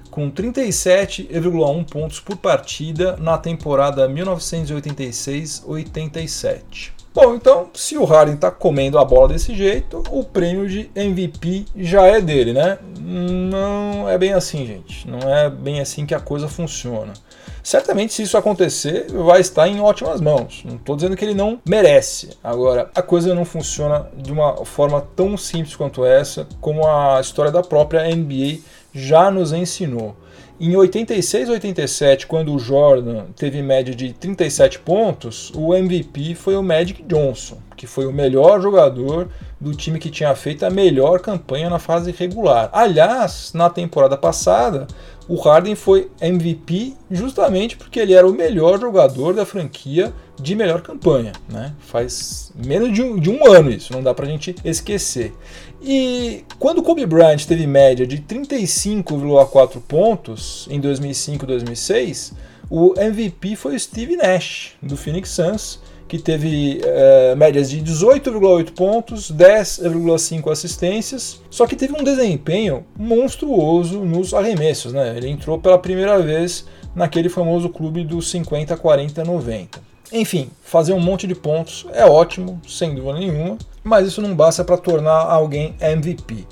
com 0.09 0.31
37,1 0.31 1.87
pontos 1.87 2.19
por 2.19 2.37
partida 2.37 3.15
na 3.17 3.37
temporada 3.37 4.09
1986-87. 4.09 6.94
Bom, 7.15 7.33
então, 7.33 7.69
se 7.73 7.97
o 7.97 8.03
Harden 8.03 8.35
está 8.35 8.51
comendo 8.51 8.99
a 8.99 9.05
bola 9.05 9.29
desse 9.29 9.55
jeito, 9.55 10.03
o 10.11 10.21
prêmio 10.21 10.67
de 10.67 10.91
MVP 10.93 11.63
já 11.73 12.05
é 12.05 12.19
dele, 12.19 12.51
né? 12.51 12.77
Não 12.99 14.09
é 14.09 14.17
bem 14.17 14.33
assim, 14.33 14.67
gente. 14.67 15.09
Não 15.09 15.19
é 15.33 15.49
bem 15.49 15.79
assim 15.79 16.05
que 16.05 16.13
a 16.13 16.19
coisa 16.19 16.49
funciona. 16.49 17.13
Certamente, 17.63 18.13
se 18.13 18.23
isso 18.23 18.37
acontecer, 18.37 19.07
vai 19.09 19.39
estar 19.39 19.65
em 19.65 19.79
ótimas 19.79 20.19
mãos. 20.19 20.61
Não 20.65 20.75
estou 20.75 20.93
dizendo 20.97 21.15
que 21.15 21.23
ele 21.23 21.33
não 21.33 21.57
merece. 21.65 22.31
Agora, 22.43 22.91
a 22.93 23.01
coisa 23.01 23.33
não 23.33 23.45
funciona 23.45 24.09
de 24.17 24.33
uma 24.33 24.65
forma 24.65 25.01
tão 25.15 25.37
simples 25.37 25.73
quanto 25.73 26.03
essa, 26.03 26.45
como 26.59 26.85
a 26.85 27.21
história 27.21 27.49
da 27.49 27.63
própria 27.63 28.13
NBA 28.13 28.59
já 28.93 29.31
nos 29.31 29.53
ensinou. 29.53 30.17
Em 30.57 30.73
86 30.73 31.49
87, 31.49 32.27
quando 32.27 32.53
o 32.53 32.57
Jordan 32.57 33.25
teve 33.35 33.61
média 33.61 33.93
de 33.93 34.13
37 34.13 34.79
pontos, 34.79 35.51
o 35.53 35.75
MVP 35.75 36.33
foi 36.33 36.55
o 36.55 36.63
Magic 36.63 37.03
Johnson, 37.03 37.57
que 37.75 37.85
foi 37.85 38.05
o 38.05 38.13
melhor 38.13 38.61
jogador 38.61 39.27
do 39.59 39.73
time 39.73 39.99
que 39.99 40.09
tinha 40.09 40.33
feito 40.33 40.65
a 40.65 40.69
melhor 40.69 41.19
campanha 41.19 41.69
na 41.69 41.77
fase 41.77 42.15
regular. 42.17 42.69
Aliás, 42.71 43.51
na 43.53 43.69
temporada 43.69 44.15
passada, 44.15 44.87
o 45.27 45.35
Harden 45.35 45.75
foi 45.75 46.09
MVP 46.21 46.93
justamente 47.09 47.75
porque 47.75 47.99
ele 47.99 48.13
era 48.13 48.27
o 48.27 48.33
melhor 48.33 48.79
jogador 48.79 49.33
da 49.33 49.45
franquia 49.45 50.13
de 50.39 50.55
melhor 50.55 50.81
campanha. 50.81 51.31
Né? 51.49 51.73
Faz 51.79 52.51
menos 52.55 52.93
de 52.93 53.01
um, 53.01 53.19
de 53.19 53.29
um 53.29 53.51
ano 53.51 53.71
isso, 53.71 53.93
não 53.93 54.03
dá 54.03 54.13
pra 54.13 54.25
gente 54.25 54.55
esquecer. 54.63 55.33
E 55.81 56.43
quando 56.59 56.83
Kobe 56.83 57.05
Bryant 57.05 57.45
teve 57.45 57.65
média 57.65 58.05
de 58.05 58.17
35,4 58.19 59.81
pontos 59.87 60.67
em 60.69 60.79
2005-2006, 60.79 62.33
o 62.69 62.93
MVP 62.97 63.55
foi 63.55 63.75
o 63.75 63.79
Steve 63.79 64.15
Nash, 64.15 64.73
do 64.81 64.97
Phoenix 64.97 65.29
Suns, 65.29 65.79
que 66.17 66.23
teve 66.23 66.79
é, 66.83 67.35
médias 67.35 67.69
de 67.69 67.81
18,8 67.81 68.71
pontos, 68.71 69.31
10,5 69.31 70.51
assistências, 70.51 71.41
só 71.49 71.67
que 71.67 71.75
teve 71.75 71.93
um 71.93 72.03
desempenho 72.03 72.85
monstruoso 72.97 73.99
nos 73.99 74.33
arremessos. 74.33 74.93
Né? 74.93 75.15
Ele 75.17 75.29
entrou 75.29 75.59
pela 75.59 75.77
primeira 75.77 76.19
vez 76.19 76.65
naquele 76.95 77.27
famoso 77.27 77.69
clube 77.69 78.03
dos 78.03 78.29
50, 78.29 78.77
40, 78.77 79.23
90. 79.23 79.79
Enfim, 80.13 80.49
fazer 80.61 80.93
um 80.93 80.99
monte 80.99 81.27
de 81.27 81.35
pontos 81.35 81.85
é 81.91 82.05
ótimo, 82.05 82.61
sem 82.67 82.95
dúvida 82.95 83.19
nenhuma, 83.19 83.57
mas 83.83 84.07
isso 84.07 84.21
não 84.21 84.33
basta 84.33 84.63
para 84.63 84.77
tornar 84.77 85.25
alguém 85.25 85.75
MVP. 85.81 86.45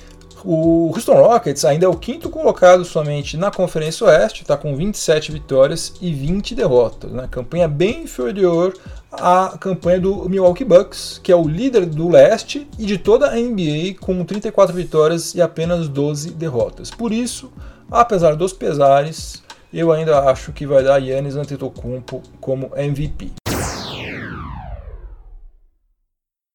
O 0.45 0.91
Houston 0.93 1.13
Rockets 1.13 1.63
ainda 1.63 1.85
é 1.85 1.87
o 1.87 1.95
quinto 1.95 2.29
colocado 2.29 2.83
somente 2.83 3.37
na 3.37 3.49
Conferência 3.49 4.05
Oeste, 4.05 4.41
está 4.41 4.57
com 4.57 4.75
27 4.75 5.31
vitórias 5.31 5.93
e 6.01 6.11
20 6.11 6.53
derrotas. 6.53 7.11
Né? 7.13 7.29
Campanha 7.31 7.65
bem 7.65 8.03
inferior 8.03 8.73
à 9.13 9.57
campanha 9.59 9.99
do 9.99 10.27
Milwaukee 10.27 10.65
Bucks, 10.65 11.19
que 11.21 11.31
é 11.31 11.35
o 11.35 11.47
líder 11.47 11.85
do 11.85 12.09
leste 12.09 12.67
e 12.79 12.85
de 12.85 12.97
toda 12.97 13.29
a 13.29 13.35
NBA, 13.35 13.95
com 13.99 14.23
34 14.23 14.75
vitórias 14.75 15.35
e 15.35 15.41
apenas 15.41 15.87
12 15.87 16.31
derrotas. 16.31 16.89
Por 16.89 17.11
isso, 17.11 17.51
apesar 17.91 18.35
dos 18.35 18.53
pesares, 18.53 19.43
eu 19.71 19.91
ainda 19.91 20.29
acho 20.29 20.51
que 20.51 20.65
vai 20.65 20.83
dar 20.83 20.97
Yannis 20.97 21.35
Antetokounmpo 21.35 22.21
como 22.39 22.71
MVP. 22.75 23.31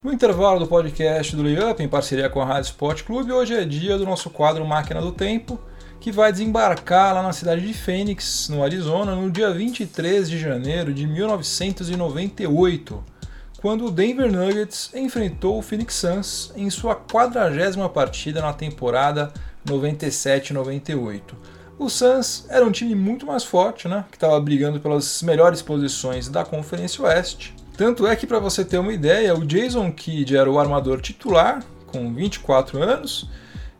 No 0.05 0.12
intervalo 0.12 0.61
do 0.61 0.67
podcast 0.67 1.35
do 1.35 1.43
Layup, 1.43 1.83
em 1.83 1.88
parceria 1.88 2.31
com 2.31 2.41
a 2.41 2.45
Rádio 2.45 2.69
Sport 2.71 3.03
Clube, 3.03 3.33
hoje 3.33 3.55
é 3.55 3.65
dia 3.65 3.99
do 3.99 4.05
nosso 4.05 4.31
quadro 4.31 4.65
Máquina 4.65 5.00
do 5.00 5.11
Tempo, 5.11 5.59
que 6.00 6.12
vai 6.12 6.31
desembarcar 6.33 7.14
lá 7.14 7.23
na 7.23 7.33
cidade 7.33 7.67
de 7.67 7.75
Phoenix, 7.75 8.49
no 8.49 8.62
Arizona, 8.62 9.14
no 9.14 9.31
dia 9.31 9.50
23 9.50 10.28
de 10.28 10.38
janeiro 10.38 10.93
de 10.95 11.07
1998, 11.07 13.05
quando 13.61 13.87
o 13.87 13.90
Denver 13.90 14.31
Nuggets 14.31 14.90
enfrentou 14.95 15.59
o 15.59 15.62
Phoenix 15.62 15.95
Suns 15.95 16.52
em 16.57 16.71
sua 16.71 16.95
quadragésima 16.95 17.88
partida 17.88 18.40
na 18.40 18.52
temporada 18.52 19.33
97-98. 19.67 21.23
O 21.78 21.88
Suns 21.88 22.47
era 22.49 22.64
um 22.64 22.73
time 22.73 22.95
muito 22.95 23.26
mais 23.26 23.45
forte, 23.45 23.88
né, 23.88 24.05
que 24.11 24.17
estava 24.17 24.40
brigando 24.40 24.81
pelas 24.81 25.23
melhores 25.23 25.62
posições 25.62 26.28
da 26.28 26.45
Conferência 26.45 27.05
Oeste, 27.05 27.55
tanto 27.78 28.09
é 28.09 28.17
que, 28.17 28.26
para 28.26 28.40
você 28.40 28.64
ter 28.64 28.76
uma 28.76 28.93
ideia, 28.93 29.33
o 29.37 29.47
Jason 29.47 29.93
Kidd 29.93 30.37
era 30.37 30.50
o 30.50 30.59
armador 30.59 31.00
titular, 31.00 31.62
com 31.87 32.12
24 32.12 32.83
anos, 32.83 33.31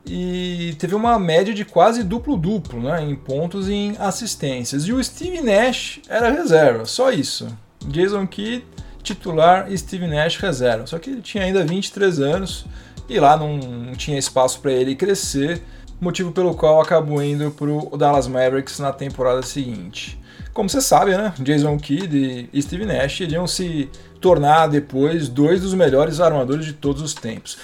e 0.09 0.75
teve 0.79 0.95
uma 0.95 1.19
média 1.19 1.53
de 1.53 1.65
quase 1.65 2.03
duplo-duplo 2.03 2.81
né, 2.81 3.03
em 3.03 3.15
pontos 3.15 3.69
e 3.69 3.73
em 3.73 3.97
assistências. 3.99 4.85
E 4.87 4.93
o 4.93 5.03
Steve 5.03 5.41
Nash 5.41 6.01
era 6.09 6.31
reserva, 6.31 6.87
só 6.87 7.11
isso. 7.13 7.49
Jason 7.87 8.27
Kidd 8.27 8.65
titular 9.03 9.69
Steve 9.77 10.07
Nash 10.07 10.37
reserva. 10.37 10.87
Só 10.87 10.99
que 10.99 11.11
ele 11.11 11.21
tinha 11.21 11.45
ainda 11.45 11.65
23 11.65 12.21
anos 12.21 12.67
e 13.09 13.19
lá 13.19 13.37
não 13.37 13.93
tinha 13.97 14.19
espaço 14.19 14.61
para 14.61 14.73
ele 14.73 14.95
crescer, 14.95 15.63
motivo 16.01 16.33
pelo 16.33 16.55
qual 16.55 16.81
acabou 16.81 17.23
indo 17.23 17.51
para 17.51 17.69
o 17.69 17.97
Dallas 17.97 18.27
Mavericks 18.27 18.79
na 18.79 18.93
temporada 18.93 19.43
seguinte. 19.43 20.19
Como 20.53 20.69
você 20.69 20.81
sabe, 20.81 21.17
né? 21.17 21.33
Jason 21.39 21.79
Kidd 21.79 22.49
e 22.53 22.63
Steve 22.63 22.85
Nash 22.85 23.21
iriam 23.21 23.47
se 23.47 23.89
tornar 24.21 24.67
depois 24.67 25.29
dois 25.29 25.61
dos 25.61 25.73
melhores 25.73 26.21
armadores 26.21 26.67
de 26.67 26.73
todos 26.73 27.01
os 27.01 27.15
tempos. 27.15 27.57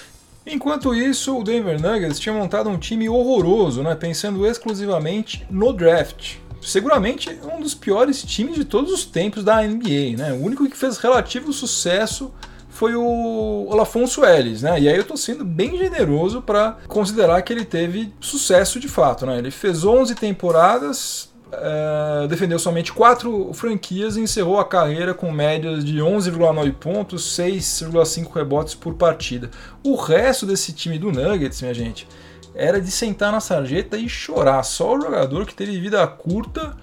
Enquanto 0.46 0.94
isso, 0.94 1.38
o 1.38 1.42
Denver 1.42 1.80
Nuggets 1.80 2.18
tinha 2.18 2.34
montado 2.34 2.68
um 2.68 2.78
time 2.78 3.08
horroroso, 3.08 3.82
né, 3.82 3.94
pensando 3.94 4.46
exclusivamente 4.46 5.46
no 5.50 5.72
draft. 5.72 6.36
Seguramente 6.60 7.38
um 7.42 7.60
dos 7.60 7.74
piores 7.74 8.22
times 8.22 8.54
de 8.54 8.64
todos 8.64 8.92
os 8.92 9.04
tempos 9.04 9.44
da 9.44 9.62
NBA. 9.62 10.16
Né? 10.16 10.32
O 10.32 10.42
único 10.42 10.68
que 10.68 10.76
fez 10.76 10.98
relativo 10.98 11.52
sucesso 11.52 12.32
foi 12.74 12.96
o 12.96 13.66
Olafonso 13.70 14.24
Ellis, 14.24 14.62
né? 14.62 14.80
E 14.80 14.88
aí 14.88 14.96
eu 14.96 15.02
estou 15.02 15.16
sendo 15.16 15.44
bem 15.44 15.78
generoso 15.78 16.42
para 16.42 16.76
considerar 16.88 17.40
que 17.42 17.52
ele 17.52 17.64
teve 17.64 18.12
sucesso 18.18 18.80
de 18.80 18.88
fato, 18.88 19.24
né? 19.24 19.38
Ele 19.38 19.52
fez 19.52 19.84
11 19.84 20.16
temporadas, 20.16 21.32
Uh, 21.54 22.28
defendeu 22.28 22.58
somente 22.58 22.92
quatro 22.92 23.52
franquias 23.52 24.16
e 24.16 24.20
encerrou 24.20 24.58
a 24.58 24.64
carreira 24.64 25.14
com 25.14 25.30
médias 25.30 25.84
de 25.84 25.98
11,9 25.98 26.72
pontos, 26.74 27.36
6,5 27.36 28.32
rebotes 28.32 28.74
por 28.74 28.94
partida. 28.94 29.50
O 29.82 29.96
resto 29.96 30.46
desse 30.46 30.72
time 30.72 30.98
do 30.98 31.12
Nuggets, 31.12 31.60
minha 31.62 31.74
gente, 31.74 32.06
era 32.54 32.80
de 32.80 32.90
sentar 32.90 33.32
na 33.32 33.40
sarjeta 33.40 33.96
e 33.96 34.08
chorar. 34.08 34.62
Só 34.62 34.96
o 34.96 35.00
jogador 35.00 35.46
que 35.46 35.54
teve 35.54 35.78
vida 35.80 36.06
curta 36.06 36.76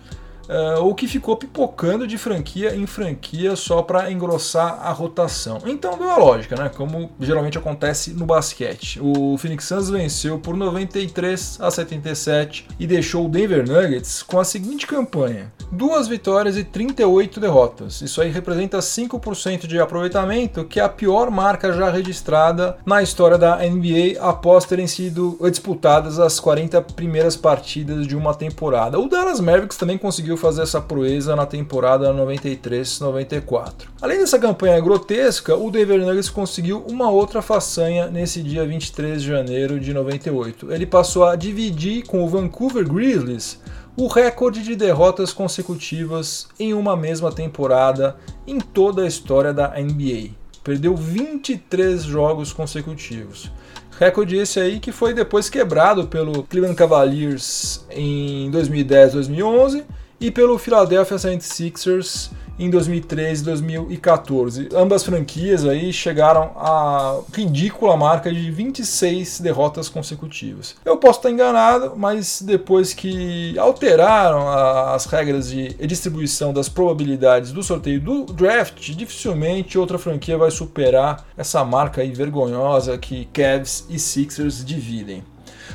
uh, 0.51 0.83
que 1.01 1.07
ficou 1.07 1.35
pipocando 1.35 2.05
de 2.05 2.15
franquia 2.15 2.75
em 2.75 2.85
franquia 2.85 3.55
só 3.55 3.81
para 3.81 4.11
engrossar 4.11 4.79
a 4.83 4.91
rotação. 4.91 5.57
Então 5.65 5.97
deu 5.97 6.11
a 6.11 6.17
lógica, 6.17 6.55
né? 6.55 6.69
Como 6.69 7.09
geralmente 7.19 7.57
acontece 7.57 8.13
no 8.13 8.23
basquete. 8.23 8.99
O 9.01 9.35
Phoenix 9.39 9.65
Suns 9.65 9.89
venceu 9.89 10.37
por 10.37 10.55
93 10.55 11.57
a 11.59 11.71
77 11.71 12.67
e 12.79 12.85
deixou 12.85 13.25
o 13.25 13.29
Denver 13.29 13.67
Nuggets 13.67 14.21
com 14.21 14.39
a 14.39 14.43
seguinte 14.43 14.85
campanha: 14.85 15.51
duas 15.71 16.07
vitórias 16.07 16.55
e 16.55 16.63
38 16.63 17.39
derrotas. 17.39 17.99
Isso 18.01 18.21
aí 18.21 18.29
representa 18.29 18.77
5% 18.77 19.65
de 19.65 19.79
aproveitamento, 19.79 20.65
que 20.65 20.79
é 20.79 20.83
a 20.83 20.89
pior 20.89 21.31
marca 21.31 21.73
já 21.73 21.89
registrada 21.89 22.77
na 22.85 23.01
história 23.01 23.39
da 23.39 23.57
NBA 23.57 24.19
após 24.19 24.65
terem 24.65 24.85
sido 24.85 25.35
disputadas 25.49 26.19
as 26.19 26.39
40 26.39 26.79
primeiras 26.81 27.35
partidas 27.35 28.05
de 28.05 28.15
uma 28.15 28.35
temporada. 28.35 28.99
O 28.99 29.09
Dallas 29.09 29.39
Mavericks 29.39 29.77
também 29.77 29.97
conseguiu 29.97 30.37
fazer 30.41 30.63
essa 30.63 30.81
proeza 30.81 31.35
na 31.35 31.45
temporada 31.45 32.11
93-94. 32.11 33.87
Além 34.01 34.17
dessa 34.17 34.39
campanha 34.39 34.81
grotesca, 34.81 35.55
o 35.55 35.69
Denver 35.69 35.99
Nuggets 35.99 36.29
conseguiu 36.29 36.83
uma 36.89 37.11
outra 37.11 37.43
façanha 37.43 38.07
nesse 38.07 38.41
dia 38.41 38.65
23 38.65 39.21
de 39.21 39.27
janeiro 39.27 39.79
de 39.79 39.93
98. 39.93 40.73
Ele 40.73 40.87
passou 40.87 41.25
a 41.25 41.35
dividir 41.35 42.05
com 42.07 42.23
o 42.23 42.27
Vancouver 42.27 42.91
Grizzlies 42.91 43.59
o 43.95 44.07
recorde 44.07 44.63
de 44.63 44.75
derrotas 44.75 45.31
consecutivas 45.31 46.47
em 46.59 46.73
uma 46.73 46.97
mesma 46.97 47.31
temporada 47.31 48.15
em 48.47 48.59
toda 48.59 49.03
a 49.03 49.07
história 49.07 49.53
da 49.53 49.75
NBA. 49.79 50.31
Perdeu 50.63 50.95
23 50.95 52.03
jogos 52.03 52.51
consecutivos. 52.51 53.51
Recorde 53.99 54.37
esse 54.37 54.59
aí 54.59 54.79
que 54.79 54.91
foi 54.91 55.13
depois 55.13 55.49
quebrado 55.49 56.07
pelo 56.07 56.43
Cleveland 56.43 56.75
Cavaliers 56.75 57.85
em 57.91 58.49
2010-2011 58.51 59.83
e 60.21 60.29
pelo 60.29 60.57
Philadelphia 60.59 61.17
76ers 61.17 62.29
em 62.59 62.69
2013 62.69 63.41
e 63.41 63.45
2014. 63.45 64.69
Ambas 64.75 65.03
franquias 65.03 65.65
aí 65.65 65.91
chegaram 65.91 66.51
à 66.55 67.19
ridícula 67.33 67.97
marca 67.97 68.31
de 68.31 68.51
26 68.51 69.39
derrotas 69.39 69.89
consecutivas. 69.89 70.75
Eu 70.85 70.97
posso 70.97 71.19
estar 71.19 71.31
enganado, 71.31 71.93
mas 71.97 72.39
depois 72.41 72.93
que 72.93 73.57
alteraram 73.57 74.47
as 74.47 75.05
regras 75.07 75.49
de 75.49 75.69
distribuição 75.87 76.53
das 76.53 76.69
probabilidades 76.69 77.51
do 77.51 77.63
sorteio 77.63 77.99
do 77.99 78.25
draft, 78.25 78.91
dificilmente 78.91 79.79
outra 79.79 79.97
franquia 79.97 80.37
vai 80.37 80.51
superar 80.51 81.25
essa 81.35 81.65
marca 81.65 82.01
aí 82.01 82.11
vergonhosa 82.11 82.95
que 82.95 83.25
Cavs 83.33 83.87
e 83.89 83.97
Sixers 83.97 84.63
dividem. 84.63 85.23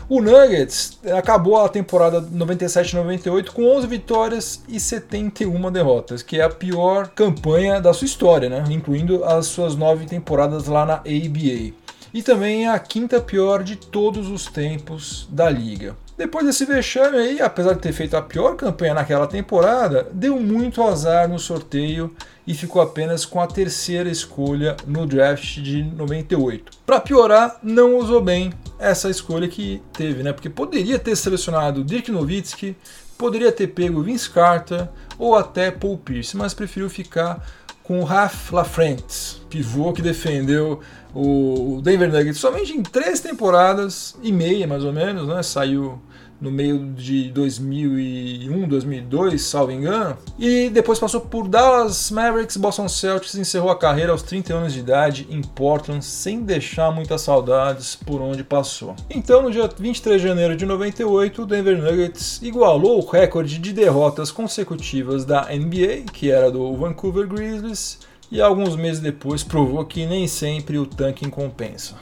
O 0.08 0.22
Nuggets 0.22 1.00
acabou 1.18 1.56
a 1.56 1.68
temporada 1.68 2.22
97-98 2.22 3.50
com 3.50 3.66
11 3.76 3.88
vitórias 3.88 4.62
e 4.68 4.78
71 4.78 5.72
derrotas, 5.72 6.22
que 6.22 6.38
é 6.38 6.44
a 6.44 6.48
pior 6.48 7.08
campanha 7.08 7.80
da 7.80 7.92
sua 7.92 8.04
história, 8.04 8.48
né? 8.48 8.62
incluindo 8.70 9.24
as 9.24 9.46
suas 9.46 9.74
nove 9.74 10.06
temporadas 10.06 10.66
lá 10.66 10.86
na 10.86 10.94
ABA. 10.94 11.74
E 12.14 12.22
também 12.22 12.66
é 12.66 12.70
a 12.70 12.78
quinta 12.78 13.20
pior 13.20 13.64
de 13.64 13.74
todos 13.74 14.30
os 14.30 14.46
tempos 14.46 15.26
da 15.28 15.50
liga. 15.50 15.96
Depois 16.16 16.46
desse 16.46 16.64
vexame 16.64 17.18
aí, 17.18 17.40
apesar 17.42 17.74
de 17.74 17.80
ter 17.80 17.92
feito 17.92 18.16
a 18.16 18.22
pior 18.22 18.56
campanha 18.56 18.94
naquela 18.94 19.26
temporada, 19.26 20.08
deu 20.10 20.40
muito 20.40 20.82
azar 20.82 21.28
no 21.28 21.38
sorteio 21.38 22.14
e 22.46 22.54
ficou 22.54 22.80
apenas 22.80 23.26
com 23.26 23.38
a 23.38 23.46
terceira 23.46 24.08
escolha 24.08 24.76
no 24.86 25.06
draft 25.06 25.58
de 25.58 25.82
98. 25.82 26.72
Para 26.86 27.00
piorar, 27.00 27.58
não 27.62 27.98
usou 27.98 28.22
bem 28.22 28.50
essa 28.78 29.10
escolha 29.10 29.46
que 29.46 29.82
teve, 29.92 30.22
né? 30.22 30.32
Porque 30.32 30.48
poderia 30.48 30.98
ter 30.98 31.14
selecionado 31.16 31.84
Dirk 31.84 32.10
Nowitzki, 32.10 32.74
poderia 33.18 33.52
ter 33.52 33.66
pego 33.66 34.02
Vince 34.02 34.30
Carter 34.30 34.88
ou 35.18 35.34
até 35.34 35.70
Paul 35.70 35.98
Pierce, 35.98 36.34
mas 36.34 36.54
preferiu 36.54 36.88
ficar 36.88 37.44
com 37.82 38.02
Raf 38.02 38.52
LaFrentz, 38.52 39.42
pivô 39.48 39.92
que 39.92 40.02
defendeu 40.02 40.80
o 41.14 41.80
Denver 41.82 42.10
Nuggets 42.10 42.38
somente 42.38 42.76
em 42.76 42.82
três 42.82 43.20
temporadas 43.20 44.16
e 44.22 44.32
meia, 44.32 44.66
mais 44.66 44.84
ou 44.84 44.92
menos, 44.92 45.26
né? 45.28 45.42
Saiu 45.42 46.00
no 46.40 46.50
meio 46.50 46.78
de 46.94 47.30
2001, 47.30 48.68
2002, 48.68 49.42
salvo 49.42 49.72
engano, 49.72 50.16
e 50.38 50.68
depois 50.70 50.98
passou 50.98 51.20
por 51.20 51.48
Dallas 51.48 52.10
Mavericks, 52.10 52.56
Boston 52.56 52.88
Celtics 52.88 53.34
e 53.34 53.40
encerrou 53.40 53.70
a 53.70 53.78
carreira 53.78 54.12
aos 54.12 54.22
30 54.22 54.54
anos 54.54 54.72
de 54.72 54.80
idade 54.80 55.26
em 55.30 55.40
Portland, 55.40 56.04
sem 56.04 56.42
deixar 56.42 56.90
muitas 56.90 57.22
saudades 57.22 57.96
por 57.96 58.20
onde 58.20 58.44
passou. 58.44 58.94
Então, 59.08 59.42
no 59.42 59.50
dia 59.50 59.68
23 59.78 60.20
de 60.20 60.28
janeiro 60.28 60.56
de 60.56 60.66
98, 60.66 61.42
o 61.42 61.46
Denver 61.46 61.82
Nuggets 61.82 62.40
igualou 62.42 62.98
o 62.98 63.10
recorde 63.10 63.58
de 63.58 63.72
derrotas 63.72 64.30
consecutivas 64.30 65.24
da 65.24 65.46
NBA, 65.46 66.12
que 66.12 66.30
era 66.30 66.50
do 66.50 66.74
Vancouver 66.76 67.26
Grizzlies, 67.26 67.98
e 68.30 68.40
alguns 68.40 68.76
meses 68.76 69.00
depois 69.00 69.42
provou 69.42 69.84
que 69.84 70.06
nem 70.06 70.26
sempre 70.26 70.78
o 70.78 70.86
tanque 70.86 71.28
compensa. 71.30 71.96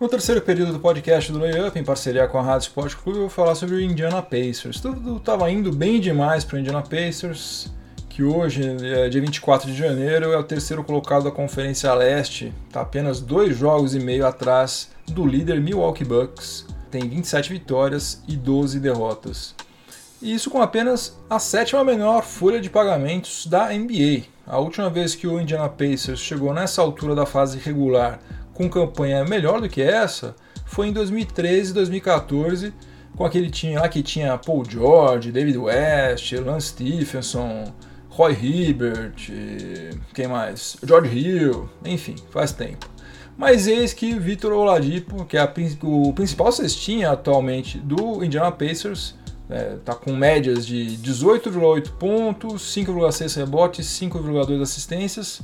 No 0.00 0.08
terceiro 0.08 0.42
período 0.42 0.72
do 0.72 0.80
podcast 0.80 1.32
do 1.32 1.38
Layup, 1.38 1.78
em 1.78 1.84
parceria 1.84 2.26
com 2.26 2.38
a 2.38 2.42
Rádio 2.42 2.66
Sport 2.66 2.94
Clube, 2.96 3.18
eu 3.18 3.22
vou 3.22 3.30
falar 3.30 3.54
sobre 3.54 3.76
o 3.76 3.80
Indiana 3.80 4.20
Pacers. 4.20 4.80
Tudo 4.80 5.16
estava 5.16 5.50
indo 5.50 5.72
bem 5.72 6.00
demais 6.00 6.44
para 6.44 6.56
o 6.56 6.58
Indiana 6.58 6.82
Pacers, 6.82 7.72
que 8.08 8.22
hoje, 8.22 8.62
é 8.62 9.08
dia 9.08 9.20
24 9.20 9.70
de 9.70 9.76
janeiro, 9.76 10.32
é 10.32 10.36
o 10.36 10.44
terceiro 10.44 10.84
colocado 10.84 11.24
da 11.24 11.30
Conferência 11.30 11.92
Leste, 11.94 12.52
está 12.66 12.80
apenas 12.80 13.20
dois 13.20 13.56
jogos 13.56 13.94
e 13.94 13.98
meio 13.98 14.26
atrás 14.26 14.90
do 15.06 15.26
líder 15.26 15.60
Milwaukee 15.60 16.04
Bucks, 16.04 16.66
tem 16.90 17.08
27 17.08 17.52
vitórias 17.52 18.22
e 18.28 18.36
12 18.36 18.78
derrotas. 18.78 19.54
E 20.24 20.32
isso 20.32 20.48
com 20.48 20.62
apenas 20.62 21.20
a 21.28 21.38
sétima 21.38 21.84
menor 21.84 22.22
folha 22.24 22.58
de 22.58 22.70
pagamentos 22.70 23.46
da 23.46 23.68
NBA. 23.68 24.22
A 24.46 24.58
última 24.58 24.88
vez 24.88 25.14
que 25.14 25.26
o 25.26 25.38
Indiana 25.38 25.68
Pacers 25.68 26.18
chegou 26.18 26.54
nessa 26.54 26.80
altura 26.80 27.14
da 27.14 27.26
fase 27.26 27.58
regular 27.58 28.18
com 28.54 28.66
campanha 28.70 29.22
melhor 29.22 29.60
do 29.60 29.68
que 29.68 29.82
essa 29.82 30.34
foi 30.64 30.88
em 30.88 30.94
2013 30.94 31.72
e 31.72 31.74
2014, 31.74 32.72
com 33.14 33.26
aquele 33.26 33.50
time 33.50 33.74
lá 33.74 33.86
que 33.86 34.02
tinha 34.02 34.38
Paul 34.38 34.64
George, 34.66 35.30
David 35.30 35.58
West, 35.58 36.32
Lance 36.32 36.68
Stephenson, 36.68 37.74
Roy 38.08 38.32
Hibbert, 38.32 39.30
quem 40.14 40.26
mais? 40.26 40.78
George 40.82 41.14
Hill, 41.14 41.68
enfim, 41.84 42.16
faz 42.30 42.50
tempo. 42.50 42.88
Mas 43.36 43.66
eis 43.66 43.92
que 43.92 44.18
Vitor 44.18 44.54
Oladipo, 44.54 45.26
que 45.26 45.36
é 45.36 45.40
a, 45.40 45.52
o 45.82 46.14
principal 46.14 46.50
cestinha 46.50 47.10
atualmente 47.10 47.76
do 47.76 48.24
Indiana 48.24 48.50
Pacers, 48.50 49.14
está 49.50 49.92
é, 49.92 49.94
com 49.94 50.12
médias 50.14 50.66
de 50.66 50.96
18,8 50.98 51.90
pontos, 51.92 52.62
5,6 52.74 53.36
rebotes, 53.36 53.86
5,2 53.86 54.62
assistências, 54.62 55.42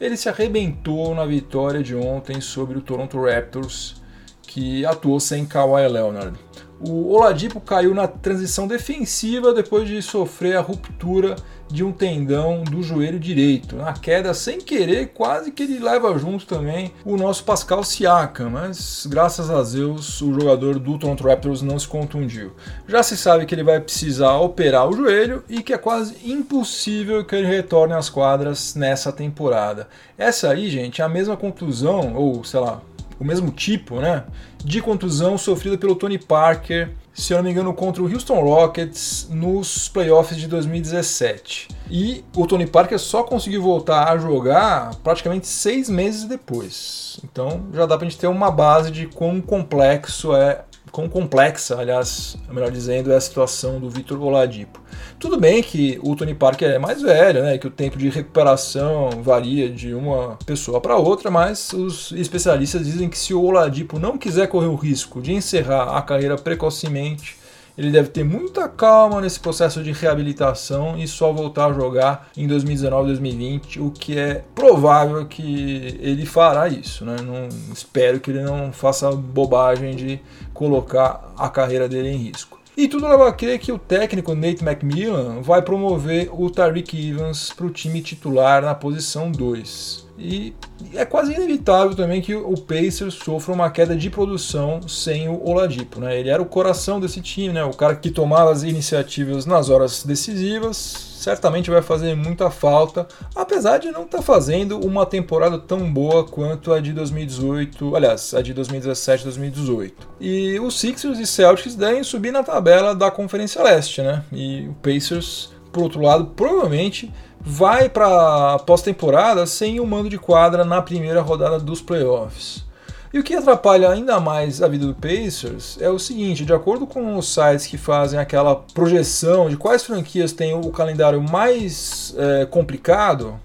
ele 0.00 0.16
se 0.16 0.28
arrebentou 0.28 1.14
na 1.14 1.24
vitória 1.24 1.82
de 1.82 1.94
ontem 1.94 2.40
sobre 2.40 2.78
o 2.78 2.80
Toronto 2.80 3.20
Raptors, 3.20 3.96
que 4.42 4.84
atuou 4.86 5.18
sem 5.18 5.44
Kawhi 5.44 5.88
Leonard. 5.88 6.38
O 6.80 7.12
Oladipo 7.12 7.60
caiu 7.60 7.92
na 7.92 8.06
transição 8.06 8.68
defensiva 8.68 9.52
depois 9.52 9.88
de 9.88 10.00
sofrer 10.00 10.56
a 10.56 10.60
ruptura 10.60 11.34
de 11.70 11.82
um 11.84 11.92
tendão 11.92 12.62
do 12.62 12.82
joelho 12.82 13.18
direito. 13.18 13.76
Na 13.76 13.92
queda, 13.92 14.32
sem 14.32 14.60
querer, 14.60 15.08
quase 15.08 15.50
que 15.50 15.64
ele 15.64 15.80
leva 15.80 16.16
junto 16.18 16.46
também 16.46 16.92
o 17.04 17.16
nosso 17.16 17.44
Pascal 17.44 17.82
Siakam, 17.82 18.50
mas 18.50 19.06
graças 19.10 19.50
a 19.50 19.62
Deus 19.62 20.20
o 20.22 20.32
jogador 20.32 20.78
do 20.78 20.98
Toronto 20.98 21.26
Raptors 21.26 21.62
não 21.62 21.78
se 21.78 21.88
contundiu. 21.88 22.52
Já 22.86 23.02
se 23.02 23.16
sabe 23.16 23.44
que 23.44 23.54
ele 23.54 23.64
vai 23.64 23.80
precisar 23.80 24.36
operar 24.38 24.88
o 24.88 24.96
joelho 24.96 25.42
e 25.48 25.62
que 25.62 25.72
é 25.72 25.78
quase 25.78 26.16
impossível 26.24 27.24
que 27.24 27.34
ele 27.34 27.48
retorne 27.48 27.94
às 27.94 28.08
quadras 28.08 28.74
nessa 28.76 29.12
temporada. 29.12 29.88
Essa 30.16 30.50
aí, 30.50 30.70
gente, 30.70 31.02
é 31.02 31.04
a 31.04 31.08
mesma 31.08 31.36
contusão, 31.36 32.14
ou 32.14 32.44
sei 32.44 32.60
lá, 32.60 32.80
o 33.18 33.24
mesmo 33.24 33.50
tipo, 33.50 34.00
né, 34.00 34.24
de 34.64 34.80
contusão 34.80 35.36
sofrida 35.36 35.76
pelo 35.76 35.94
Tony 35.94 36.18
Parker 36.18 36.94
se 37.18 37.32
eu 37.32 37.38
não 37.38 37.44
me 37.44 37.50
engano, 37.50 37.74
contra 37.74 38.00
o 38.00 38.10
Houston 38.10 38.40
Rockets 38.40 39.26
nos 39.28 39.88
playoffs 39.88 40.38
de 40.38 40.46
2017. 40.46 41.66
E 41.90 42.24
o 42.34 42.46
Tony 42.46 42.64
Parker 42.64 42.98
só 42.98 43.24
conseguiu 43.24 43.60
voltar 43.60 44.08
a 44.08 44.16
jogar 44.16 44.94
praticamente 45.02 45.48
seis 45.48 45.90
meses 45.90 46.24
depois. 46.24 47.18
Então 47.24 47.66
já 47.74 47.86
dá 47.86 47.98
pra 47.98 48.08
gente 48.08 48.18
ter 48.18 48.28
uma 48.28 48.52
base 48.52 48.92
de 48.92 49.06
quão 49.06 49.40
complexo 49.40 50.32
é 50.32 50.64
quão 50.90 51.08
complexa, 51.08 51.78
aliás, 51.78 52.36
melhor 52.50 52.70
dizendo, 52.70 53.12
é 53.12 53.16
a 53.16 53.20
situação 53.20 53.80
do 53.80 53.88
Vitor 53.88 54.20
Oladipo. 54.20 54.80
Tudo 55.18 55.38
bem 55.38 55.62
que 55.62 55.98
o 56.02 56.14
Tony 56.14 56.34
Parker 56.34 56.70
é 56.70 56.78
mais 56.78 57.02
velho, 57.02 57.42
né, 57.42 57.58
que 57.58 57.66
o 57.66 57.70
tempo 57.70 57.98
de 57.98 58.08
recuperação 58.08 59.10
varia 59.22 59.68
de 59.68 59.94
uma 59.94 60.38
pessoa 60.46 60.80
para 60.80 60.96
outra, 60.96 61.30
mas 61.30 61.72
os 61.72 62.12
especialistas 62.12 62.86
dizem 62.86 63.08
que 63.08 63.18
se 63.18 63.34
o 63.34 63.42
Oladipo 63.42 63.98
não 63.98 64.16
quiser 64.18 64.46
correr 64.48 64.68
o 64.68 64.76
risco 64.76 65.20
de 65.20 65.32
encerrar 65.32 65.96
a 65.96 66.02
carreira 66.02 66.36
precocemente, 66.36 67.36
ele 67.78 67.92
deve 67.92 68.08
ter 68.08 68.24
muita 68.24 68.68
calma 68.68 69.20
nesse 69.20 69.38
processo 69.38 69.84
de 69.84 69.92
reabilitação 69.92 70.98
e 70.98 71.06
só 71.06 71.32
voltar 71.32 71.66
a 71.66 71.72
jogar 71.72 72.28
em 72.36 72.48
2019, 72.48 73.06
2020, 73.06 73.80
o 73.80 73.92
que 73.92 74.18
é 74.18 74.42
provável 74.52 75.24
que 75.26 75.96
ele 76.00 76.26
fará 76.26 76.66
isso. 76.66 77.04
Né? 77.04 77.14
Não, 77.24 77.48
espero 77.72 78.18
que 78.18 78.32
ele 78.32 78.42
não 78.42 78.72
faça 78.72 79.12
bobagem 79.12 79.94
de 79.94 80.20
colocar 80.52 81.32
a 81.38 81.48
carreira 81.48 81.88
dele 81.88 82.08
em 82.08 82.16
risco. 82.16 82.58
E 82.76 82.88
tudo 82.88 83.06
leva 83.06 83.28
a 83.28 83.32
crer 83.32 83.60
que 83.60 83.70
o 83.70 83.78
técnico 83.78 84.34
Nate 84.34 84.64
McMillan 84.64 85.40
vai 85.40 85.62
promover 85.62 86.30
o 86.32 86.50
Tariq 86.50 87.10
Evans 87.10 87.52
para 87.52 87.66
o 87.66 87.70
time 87.70 88.02
titular 88.02 88.60
na 88.60 88.74
posição 88.74 89.30
2. 89.30 90.07
E 90.18 90.52
é 90.94 91.04
quase 91.04 91.32
inevitável 91.32 91.94
também 91.94 92.20
que 92.20 92.34
o 92.34 92.54
Pacers 92.54 93.14
sofra 93.14 93.54
uma 93.54 93.70
queda 93.70 93.94
de 93.94 94.10
produção 94.10 94.80
sem 94.88 95.28
o 95.28 95.48
Oladipo. 95.48 96.00
Né? 96.00 96.18
Ele 96.18 96.28
era 96.28 96.42
o 96.42 96.46
coração 96.46 96.98
desse 96.98 97.20
time, 97.20 97.54
né? 97.54 97.62
o 97.62 97.70
cara 97.70 97.94
que 97.94 98.10
tomava 98.10 98.50
as 98.50 98.64
iniciativas 98.64 99.46
nas 99.46 99.70
horas 99.70 100.02
decisivas, 100.02 100.76
certamente 100.76 101.70
vai 101.70 101.82
fazer 101.82 102.16
muita 102.16 102.50
falta, 102.50 103.06
apesar 103.34 103.78
de 103.78 103.90
não 103.90 104.04
estar 104.04 104.18
tá 104.18 104.22
fazendo 104.22 104.84
uma 104.84 105.06
temporada 105.06 105.58
tão 105.58 105.92
boa 105.92 106.24
quanto 106.24 106.72
a 106.72 106.80
de 106.80 106.92
2018, 106.92 107.94
aliás, 107.94 108.34
a 108.34 108.42
de 108.42 108.52
2017 108.52 109.24
2018. 109.24 110.08
E 110.20 110.58
os 110.60 110.78
Sixers 110.78 111.18
e 111.18 111.26
Celtics 111.26 111.74
devem 111.74 112.02
subir 112.02 112.32
na 112.32 112.42
tabela 112.42 112.94
da 112.94 113.10
Conferência 113.10 113.62
Leste, 113.62 114.02
né? 114.02 114.24
E 114.32 114.68
o 114.68 114.74
Pacers, 114.74 115.50
por 115.72 115.82
outro 115.82 116.00
lado, 116.00 116.26
provavelmente 116.36 117.12
vai 117.40 117.88
para 117.88 118.54
a 118.54 118.58
pós-temporada 118.58 119.46
sem 119.46 119.80
o 119.80 119.86
mando 119.86 120.08
de 120.08 120.18
quadra 120.18 120.64
na 120.64 120.82
primeira 120.82 121.20
rodada 121.20 121.58
dos 121.58 121.80
playoffs. 121.80 122.66
E 123.12 123.18
o 123.18 123.22
que 123.22 123.34
atrapalha 123.34 123.88
ainda 123.88 124.20
mais 124.20 124.62
a 124.62 124.68
vida 124.68 124.86
do 124.86 124.94
Pacers 124.94 125.78
é 125.80 125.88
o 125.88 125.98
seguinte: 125.98 126.44
de 126.44 126.52
acordo 126.52 126.86
com 126.86 127.16
os 127.16 127.32
sites 127.32 127.66
que 127.66 127.78
fazem 127.78 128.18
aquela 128.18 128.56
projeção 128.56 129.48
de 129.48 129.56
quais 129.56 129.82
franquias 129.82 130.32
têm 130.32 130.54
o 130.54 130.70
calendário 130.70 131.22
mais 131.22 132.14
é, 132.18 132.44
complicado, 132.44 133.40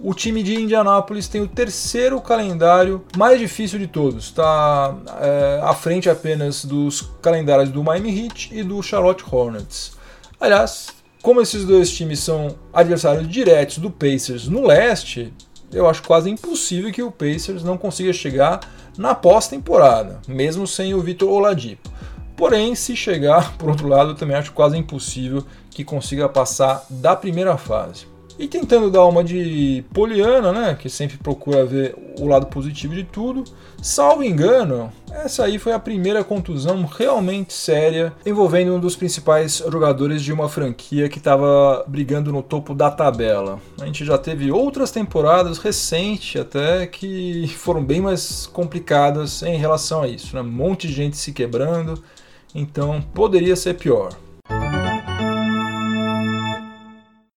o 0.00 0.12
time 0.12 0.42
de 0.42 0.60
Indianápolis 0.60 1.28
tem 1.28 1.40
o 1.40 1.46
terceiro 1.46 2.20
calendário 2.20 3.04
mais 3.16 3.38
difícil 3.38 3.78
de 3.78 3.86
todos. 3.86 4.24
Está 4.24 4.96
é, 5.20 5.60
à 5.62 5.72
frente 5.74 6.10
apenas 6.10 6.64
dos 6.64 7.02
calendários 7.22 7.70
do 7.70 7.84
Miami 7.84 8.24
Heat 8.24 8.50
e 8.52 8.64
do 8.64 8.82
Charlotte 8.82 9.24
Hornets. 9.30 9.92
Aliás, 10.40 10.88
como 11.24 11.40
esses 11.40 11.64
dois 11.64 11.90
times 11.90 12.20
são 12.20 12.54
adversários 12.70 13.26
diretos 13.26 13.78
do 13.78 13.90
Pacers 13.90 14.46
no 14.46 14.66
leste, 14.66 15.32
eu 15.72 15.88
acho 15.88 16.02
quase 16.02 16.28
impossível 16.28 16.92
que 16.92 17.02
o 17.02 17.10
Pacers 17.10 17.64
não 17.64 17.78
consiga 17.78 18.12
chegar 18.12 18.60
na 18.98 19.14
pós-temporada, 19.14 20.20
mesmo 20.28 20.66
sem 20.66 20.92
o 20.92 21.00
Vitor 21.00 21.30
Oladipo. 21.30 21.90
Porém, 22.36 22.74
se 22.74 22.94
chegar, 22.94 23.52
por 23.56 23.70
outro 23.70 23.88
lado, 23.88 24.10
eu 24.10 24.14
também 24.14 24.36
acho 24.36 24.52
quase 24.52 24.76
impossível 24.76 25.42
que 25.70 25.82
consiga 25.82 26.28
passar 26.28 26.84
da 26.90 27.16
primeira 27.16 27.56
fase. 27.56 28.06
E 28.38 28.48
tentando 28.48 28.90
dar 28.90 29.04
uma 29.06 29.22
de 29.22 29.84
Poliana, 29.92 30.52
né, 30.52 30.76
que 30.78 30.88
sempre 30.88 31.16
procura 31.16 31.64
ver 31.64 31.94
o 32.18 32.26
lado 32.26 32.46
positivo 32.46 32.92
de 32.92 33.04
tudo, 33.04 33.44
salvo 33.80 34.24
engano, 34.24 34.92
essa 35.12 35.44
aí 35.44 35.56
foi 35.56 35.72
a 35.72 35.78
primeira 35.78 36.24
contusão 36.24 36.84
realmente 36.84 37.52
séria 37.52 38.12
envolvendo 38.26 38.74
um 38.74 38.80
dos 38.80 38.96
principais 38.96 39.62
jogadores 39.70 40.20
de 40.20 40.32
uma 40.32 40.48
franquia 40.48 41.08
que 41.08 41.18
estava 41.18 41.84
brigando 41.86 42.32
no 42.32 42.42
topo 42.42 42.74
da 42.74 42.90
tabela. 42.90 43.60
A 43.80 43.86
gente 43.86 44.04
já 44.04 44.18
teve 44.18 44.50
outras 44.50 44.90
temporadas 44.90 45.58
recentes 45.58 46.40
até 46.40 46.88
que 46.88 47.46
foram 47.56 47.84
bem 47.84 48.00
mais 48.00 48.46
complicadas 48.46 49.42
em 49.44 49.56
relação 49.56 50.02
a 50.02 50.08
isso, 50.08 50.34
né? 50.34 50.42
um 50.42 50.50
monte 50.50 50.88
de 50.88 50.92
gente 50.94 51.16
se 51.16 51.32
quebrando, 51.32 52.02
então 52.52 53.00
poderia 53.14 53.54
ser 53.54 53.74
pior. 53.74 54.10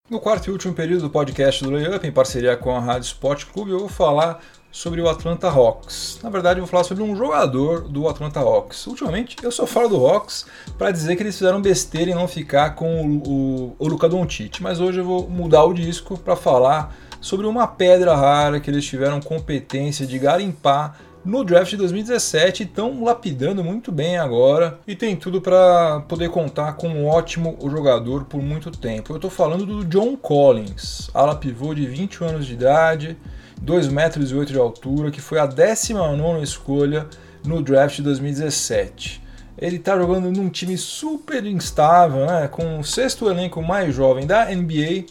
No 0.09 0.21
quarto 0.21 0.47
e 0.47 0.51
último 0.51 0.73
período 0.73 1.01
do 1.01 1.09
podcast 1.09 1.61
do 1.61 1.69
Layup, 1.69 2.07
em 2.07 2.11
parceria 2.13 2.55
com 2.55 2.73
a 2.73 2.79
Rádio 2.79 3.07
Sport 3.07 3.43
Clube, 3.47 3.71
eu 3.71 3.79
vou 3.79 3.89
falar 3.89 4.41
sobre 4.71 5.01
o 5.01 5.09
Atlanta 5.09 5.49
Hawks. 5.49 6.17
Na 6.23 6.29
verdade, 6.29 6.61
eu 6.61 6.63
vou 6.63 6.71
falar 6.71 6.85
sobre 6.85 7.03
um 7.03 7.13
jogador 7.13 7.89
do 7.89 8.07
Atlanta 8.07 8.39
Hawks. 8.39 8.87
Ultimamente, 8.87 9.35
eu 9.43 9.51
só 9.51 9.67
falo 9.67 9.89
do 9.89 10.07
Hawks 10.07 10.45
para 10.77 10.91
dizer 10.91 11.17
que 11.17 11.23
eles 11.23 11.37
fizeram 11.37 11.61
besteira 11.61 12.09
em 12.09 12.15
não 12.15 12.25
ficar 12.25 12.69
com 12.75 13.05
o, 13.05 13.75
o, 13.77 13.85
o 13.85 14.07
Doncic, 14.07 14.61
mas 14.61 14.79
hoje 14.79 14.99
eu 15.01 15.03
vou 15.03 15.27
mudar 15.27 15.65
o 15.65 15.73
disco 15.73 16.17
para 16.17 16.37
falar 16.37 16.95
sobre 17.19 17.45
uma 17.45 17.67
pedra 17.67 18.15
rara 18.15 18.61
que 18.61 18.69
eles 18.69 18.85
tiveram 18.85 19.19
competência 19.19 20.07
de 20.07 20.17
garimpar 20.17 20.97
no 21.25 21.43
draft 21.43 21.71
de 21.71 21.77
2017 21.77 22.63
estão 22.63 23.03
lapidando 23.03 23.63
muito 23.63 23.91
bem 23.91 24.17
agora 24.17 24.79
e 24.87 24.95
tem 24.95 25.15
tudo 25.15 25.41
para 25.41 26.01
poder 26.07 26.29
contar 26.29 26.73
com 26.73 26.87
um 26.87 27.07
ótimo 27.07 27.57
jogador 27.69 28.25
por 28.25 28.41
muito 28.41 28.71
tempo. 28.71 29.11
Eu 29.11 29.17
estou 29.17 29.29
falando 29.29 29.65
do 29.65 29.85
John 29.85 30.15
Collins, 30.15 31.09
ala 31.13 31.35
pivô 31.35 31.73
de 31.73 31.85
21 31.85 32.27
anos 32.27 32.45
de 32.45 32.53
idade, 32.53 33.17
2 33.61 33.87
metros 33.89 34.31
8 34.31 34.51
de 34.51 34.59
altura, 34.59 35.11
que 35.11 35.21
foi 35.21 35.39
a 35.39 35.45
19 35.45 36.41
escolha 36.43 37.07
no 37.45 37.61
draft 37.61 37.97
de 37.97 38.03
2017. 38.03 39.21
Ele 39.57 39.77
está 39.77 39.97
jogando 39.97 40.31
num 40.31 40.49
time 40.49 40.77
super 40.77 41.43
instável, 41.45 42.25
né, 42.27 42.47
com 42.47 42.79
o 42.79 42.83
sexto 42.83 43.27
elenco 43.27 43.61
mais 43.61 43.93
jovem 43.93 44.27
da 44.27 44.45
NBA 44.45 45.05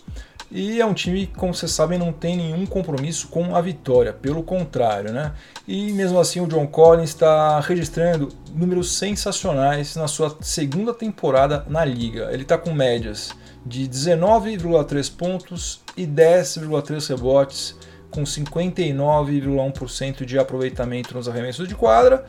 e 0.51 0.81
é 0.81 0.87
um 0.87 0.95
time, 0.95 1.27
como 1.27 1.53
vocês 1.53 1.73
sabem, 1.73 1.99
não 1.99 2.13
tem 2.13 2.37
nenhum 2.37 2.65
compromisso 2.67 3.27
com 3.29 3.57
a 3.57 3.61
vitória, 3.61 4.13
pelo 4.13 4.43
contrário, 4.43 5.13
né? 5.13 5.33
E 5.67 5.93
mesmo 5.93 6.21
assim 6.21 6.41
o 6.41 6.47
John 6.47 6.69
Collins 6.69 7.11
está 7.11 7.59
registrando 7.61 8.29
números 8.55 8.97
sensacionais 8.97 9.97
na 9.97 10.07
sua 10.07 10.37
segunda 10.41 10.95
temporada 10.95 11.67
na 11.69 11.85
liga. 11.85 12.31
Ele 12.33 12.43
está 12.43 12.57
com 12.57 12.73
médias 12.73 13.33
de 13.65 13.89
19,3 13.89 15.17
pontos 15.17 15.81
e 15.97 16.07
10,3 16.07 17.09
rebotes, 17.09 17.75
com 18.11 18.23
59,1% 18.23 20.25
de 20.25 20.39
aproveitamento 20.39 21.15
nos 21.15 21.29
arremessos 21.29 21.67
de 21.67 21.75
quadra, 21.75 22.25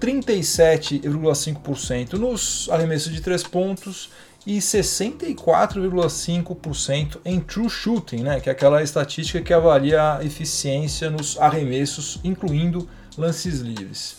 37,5% 0.00 2.14
nos 2.14 2.68
arremessos 2.70 3.12
de 3.12 3.20
3 3.20 3.44
pontos 3.44 4.10
e 4.46 4.58
64,5% 4.58 7.18
em 7.24 7.40
true 7.40 7.68
shooting, 7.68 8.22
né, 8.22 8.38
que 8.40 8.48
é 8.48 8.52
aquela 8.52 8.82
estatística 8.82 9.42
que 9.42 9.52
avalia 9.52 10.16
a 10.16 10.24
eficiência 10.24 11.10
nos 11.10 11.38
arremessos, 11.38 12.18
incluindo 12.24 12.88
lances 13.16 13.60
livres. 13.60 14.16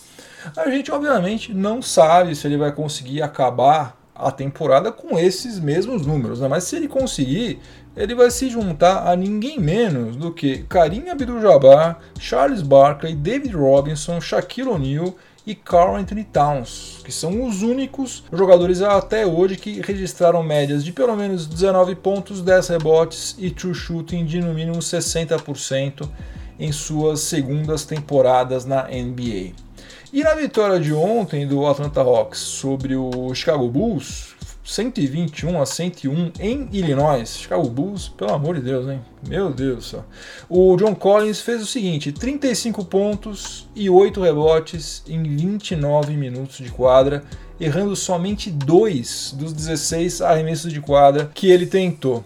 A 0.55 0.69
gente 0.69 0.89
obviamente 0.91 1.53
não 1.53 1.81
sabe 1.81 2.35
se 2.35 2.47
ele 2.47 2.57
vai 2.57 2.71
conseguir 2.71 3.21
acabar 3.21 3.99
a 4.13 4.31
temporada 4.31 4.91
com 4.91 5.17
esses 5.17 5.57
mesmos 5.59 6.05
números, 6.05 6.41
né? 6.41 6.47
mas 6.47 6.65
se 6.65 6.75
ele 6.75 6.87
conseguir, 6.87 7.59
ele 7.95 8.13
vai 8.13 8.29
se 8.29 8.47
juntar 8.49 9.07
a 9.07 9.15
ninguém 9.15 9.59
menos 9.59 10.15
do 10.15 10.31
que 10.31 10.59
Karim 10.69 11.09
Abdul-Jabbar, 11.09 11.97
Charles 12.19 12.61
Barkley, 12.61 13.15
David 13.15 13.55
Robinson, 13.55 14.21
Shaquille 14.21 14.69
O'Neal 14.69 15.15
e 15.45 15.55
Carl 15.55 15.95
Anthony 15.95 16.23
Towns, 16.23 16.99
que 17.03 17.11
são 17.11 17.47
os 17.47 17.61
únicos 17.63 18.23
jogadores 18.31 18.81
até 18.81 19.25
hoje 19.25 19.55
que 19.55 19.81
registraram 19.81 20.43
médias 20.43 20.83
de 20.83 20.91
pelo 20.91 21.15
menos 21.15 21.47
19 21.47 21.95
pontos, 21.95 22.41
10 22.41 22.67
rebotes 22.67 23.35
e 23.39 23.49
true 23.49 23.73
shooting 23.73 24.25
de 24.25 24.39
no 24.39 24.53
mínimo 24.53 24.77
60% 24.77 26.07
em 26.59 26.71
suas 26.71 27.21
segundas 27.21 27.85
temporadas 27.85 28.65
na 28.65 28.83
NBA. 28.83 29.53
E 30.13 30.23
na 30.23 30.35
vitória 30.35 30.79
de 30.79 30.93
ontem 30.93 31.47
do 31.47 31.65
Atlanta 31.65 32.01
Hawks 32.01 32.39
sobre 32.39 32.95
o 32.95 33.33
Chicago 33.33 33.67
Bulls, 33.69 34.35
121 34.63 35.61
a 35.61 35.65
101 35.65 36.31
em 36.39 36.69
Illinois. 36.71 37.37
Chicago 37.37 37.67
Bulls, 37.69 38.09
pelo 38.09 38.33
amor 38.33 38.55
de 38.55 38.61
Deus, 38.61 38.87
hein? 38.87 39.01
Meu 39.27 39.51
Deus 39.51 39.75
do 39.75 39.83
céu. 39.83 40.05
O 40.49 40.75
John 40.77 40.95
Collins 40.95 41.41
fez 41.41 41.61
o 41.61 41.65
seguinte: 41.65 42.11
35 42.11 42.85
pontos 42.85 43.67
e 43.75 43.89
8 43.89 44.21
rebotes 44.21 45.03
em 45.07 45.23
29 45.23 46.15
minutos 46.15 46.57
de 46.57 46.69
quadra, 46.69 47.23
errando 47.59 47.95
somente 47.95 48.51
dois 48.51 49.35
dos 49.37 49.53
16 49.53 50.21
arremessos 50.21 50.71
de 50.71 50.79
quadra 50.79 51.31
que 51.33 51.49
ele 51.49 51.65
tentou. 51.65 52.23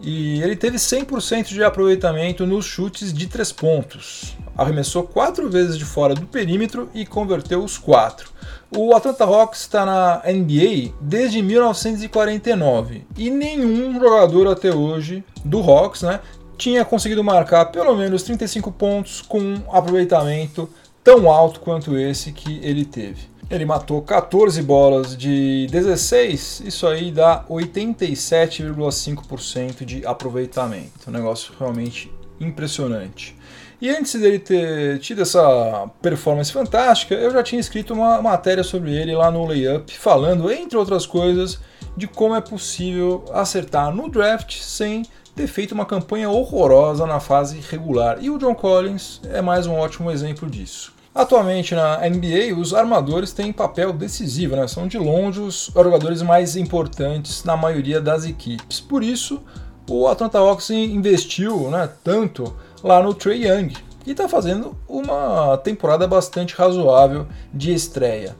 E 0.00 0.42
ele 0.42 0.56
teve 0.56 0.76
100% 0.76 1.48
de 1.48 1.64
aproveitamento 1.64 2.46
nos 2.46 2.66
chutes 2.66 3.12
de 3.12 3.26
3 3.26 3.52
pontos. 3.52 4.36
Arremessou 4.56 5.04
4 5.04 5.48
vezes 5.50 5.78
de 5.78 5.84
fora 5.84 6.14
do 6.14 6.26
perímetro 6.26 6.90
e 6.94 7.06
converteu 7.06 7.64
os 7.64 7.78
4. 7.78 8.30
O 8.70 8.94
Atlanta 8.94 9.24
Hawks 9.24 9.60
está 9.60 9.86
na 9.86 10.22
NBA 10.26 10.92
desde 11.00 11.40
1949 11.42 13.06
e 13.16 13.30
nenhum 13.30 13.98
jogador 14.00 14.48
até 14.48 14.74
hoje 14.74 15.24
do 15.44 15.60
Hawks 15.60 16.02
né, 16.02 16.20
tinha 16.56 16.84
conseguido 16.84 17.22
marcar 17.22 17.66
pelo 17.66 17.94
menos 17.94 18.22
35 18.22 18.72
pontos 18.72 19.20
com 19.22 19.40
um 19.40 19.62
aproveitamento 19.70 20.68
tão 21.02 21.30
alto 21.30 21.60
quanto 21.60 21.98
esse 21.98 22.32
que 22.32 22.58
ele 22.62 22.84
teve. 22.84 23.32
Ele 23.50 23.66
matou 23.66 24.00
14 24.00 24.62
bolas 24.62 25.16
de 25.16 25.66
16, 25.70 26.62
isso 26.64 26.86
aí 26.86 27.10
dá 27.12 27.44
87,5% 27.48 29.84
de 29.84 30.06
aproveitamento. 30.06 31.08
Um 31.08 31.12
negócio 31.12 31.52
realmente 31.58 32.10
impressionante. 32.40 33.36
E 33.84 33.90
antes 33.90 34.18
dele 34.18 34.38
ter 34.38 34.98
tido 35.00 35.20
essa 35.20 35.90
performance 36.00 36.50
fantástica, 36.50 37.14
eu 37.14 37.30
já 37.30 37.42
tinha 37.42 37.60
escrito 37.60 37.92
uma 37.92 38.22
matéria 38.22 38.64
sobre 38.64 38.94
ele 38.94 39.14
lá 39.14 39.30
no 39.30 39.44
Layup, 39.44 39.92
falando, 39.98 40.50
entre 40.50 40.78
outras 40.78 41.04
coisas, 41.04 41.60
de 41.94 42.06
como 42.06 42.34
é 42.34 42.40
possível 42.40 43.26
acertar 43.34 43.94
no 43.94 44.08
draft 44.08 44.58
sem 44.58 45.02
ter 45.36 45.46
feito 45.46 45.72
uma 45.72 45.84
campanha 45.84 46.30
horrorosa 46.30 47.04
na 47.04 47.20
fase 47.20 47.60
regular. 47.70 48.16
E 48.22 48.30
o 48.30 48.38
John 48.38 48.54
Collins 48.54 49.20
é 49.24 49.42
mais 49.42 49.66
um 49.66 49.74
ótimo 49.74 50.10
exemplo 50.10 50.48
disso. 50.48 50.94
Atualmente 51.14 51.74
na 51.74 51.98
NBA, 52.08 52.58
os 52.58 52.72
armadores 52.72 53.34
têm 53.34 53.52
papel 53.52 53.92
decisivo, 53.92 54.56
né? 54.56 54.66
são 54.66 54.88
de 54.88 54.96
longe 54.96 55.40
os 55.40 55.70
jogadores 55.74 56.22
mais 56.22 56.56
importantes 56.56 57.44
na 57.44 57.54
maioria 57.54 58.00
das 58.00 58.24
equipes. 58.24 58.80
Por 58.80 59.04
isso, 59.04 59.42
o 59.86 60.08
Atlanta 60.08 60.38
Hawks 60.38 60.70
investiu 60.70 61.68
né, 61.68 61.90
tanto 62.02 62.56
lá 62.84 63.02
no 63.02 63.14
Trey 63.14 63.46
Young, 63.46 63.72
que 64.04 64.10
está 64.10 64.28
fazendo 64.28 64.76
uma 64.86 65.56
temporada 65.56 66.06
bastante 66.06 66.54
razoável 66.54 67.26
de 67.52 67.72
estreia. 67.72 68.36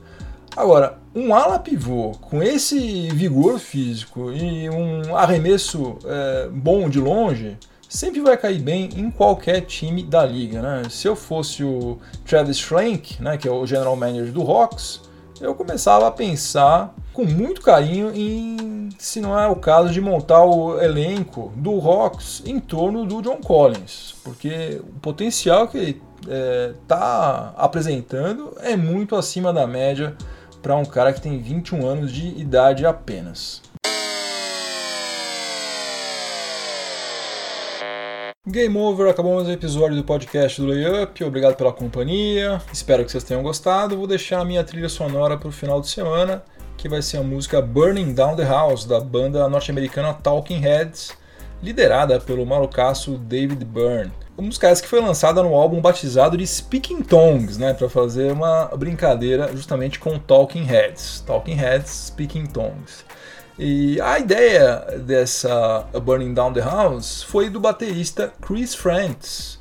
Agora, 0.55 0.99
um 1.15 1.33
ala 1.33 1.57
pivô 1.57 2.11
com 2.21 2.43
esse 2.43 3.09
vigor 3.09 3.57
físico 3.57 4.31
e 4.31 4.69
um 4.69 5.15
arremesso 5.17 5.97
é, 6.05 6.47
bom 6.49 6.87
de 6.87 6.99
longe 6.99 7.57
sempre 7.89 8.21
vai 8.21 8.37
cair 8.37 8.59
bem 8.59 8.89
em 8.95 9.09
qualquer 9.09 9.61
time 9.61 10.03
da 10.03 10.23
liga. 10.23 10.61
Né? 10.61 10.83
Se 10.91 11.07
eu 11.07 11.15
fosse 11.15 11.63
o 11.63 11.97
Travis 12.23 12.59
Schlenk, 12.59 13.21
né, 13.21 13.37
que 13.37 13.47
é 13.47 13.51
o 13.51 13.65
general 13.65 13.95
manager 13.95 14.31
do 14.31 14.43
Hawks, 14.43 15.01
eu 15.45 15.53
começava 15.55 16.07
a 16.07 16.11
pensar 16.11 16.93
com 17.13 17.23
muito 17.23 17.61
carinho 17.61 18.11
em 18.13 18.89
se 18.97 19.21
não 19.21 19.39
é 19.39 19.47
o 19.47 19.55
caso 19.55 19.91
de 19.91 20.01
montar 20.01 20.43
o 20.43 20.81
elenco 20.81 21.51
do 21.55 21.77
Rocks 21.77 22.41
em 22.45 22.59
torno 22.59 23.05
do 23.05 23.21
John 23.21 23.37
Collins, 23.37 24.15
porque 24.23 24.81
o 24.81 24.99
potencial 24.99 25.67
que 25.67 25.77
ele 25.77 26.01
está 26.81 27.53
é, 27.57 27.61
apresentando 27.61 28.53
é 28.61 28.75
muito 28.75 29.15
acima 29.15 29.53
da 29.53 29.67
média 29.67 30.15
para 30.61 30.75
um 30.75 30.85
cara 30.85 31.13
que 31.13 31.21
tem 31.21 31.39
21 31.39 31.85
anos 31.85 32.11
de 32.11 32.27
idade 32.39 32.85
apenas. 32.85 33.61
Game 38.55 38.77
over, 38.77 39.09
acabou 39.09 39.35
mais 39.35 39.49
um 39.49 39.51
episódio 39.51 39.97
do 39.97 40.03
podcast 40.05 40.61
do 40.61 40.67
Layup. 40.67 41.21
Obrigado 41.25 41.57
pela 41.57 41.73
companhia. 41.73 42.61
Espero 42.71 43.03
que 43.03 43.11
vocês 43.11 43.25
tenham 43.25 43.43
gostado. 43.43 43.97
Vou 43.97 44.07
deixar 44.07 44.39
a 44.39 44.45
minha 44.45 44.63
trilha 44.63 44.87
sonora 44.87 45.35
para 45.35 45.49
o 45.49 45.51
final 45.51 45.81
de 45.81 45.89
semana, 45.89 46.41
que 46.77 46.87
vai 46.87 47.01
ser 47.01 47.17
a 47.17 47.21
música 47.21 47.61
Burning 47.61 48.13
Down 48.13 48.37
the 48.37 48.45
House, 48.45 48.85
da 48.85 49.01
banda 49.01 49.49
norte-americana 49.49 50.13
Talking 50.13 50.59
Heads, 50.59 51.11
liderada 51.61 52.17
pelo 52.17 52.45
malucaço 52.45 53.17
David 53.17 53.65
Byrne. 53.65 54.13
A 54.37 54.41
música 54.41 54.69
essa 54.69 54.81
que 54.81 54.87
foi 54.87 55.01
lançada 55.01 55.43
no 55.43 55.53
álbum 55.53 55.81
batizado 55.81 56.37
de 56.37 56.47
Speaking 56.47 57.01
Tongues, 57.01 57.57
né, 57.57 57.73
para 57.73 57.89
fazer 57.89 58.31
uma 58.31 58.67
brincadeira 58.67 59.49
justamente 59.53 59.99
com 59.99 60.17
Talking 60.17 60.63
Heads. 60.63 61.21
Talking 61.27 61.55
Heads, 61.55 61.89
Speaking 62.07 62.45
Tongues. 62.45 63.03
E 63.57 64.01
a 64.01 64.19
ideia 64.19 64.85
dessa 64.99 65.87
Burning 66.03 66.33
Down 66.33 66.51
the 66.51 66.61
House 66.61 67.23
foi 67.23 67.49
do 67.49 67.59
baterista 67.59 68.33
Chris 68.41 68.75
Frantz, 68.75 69.57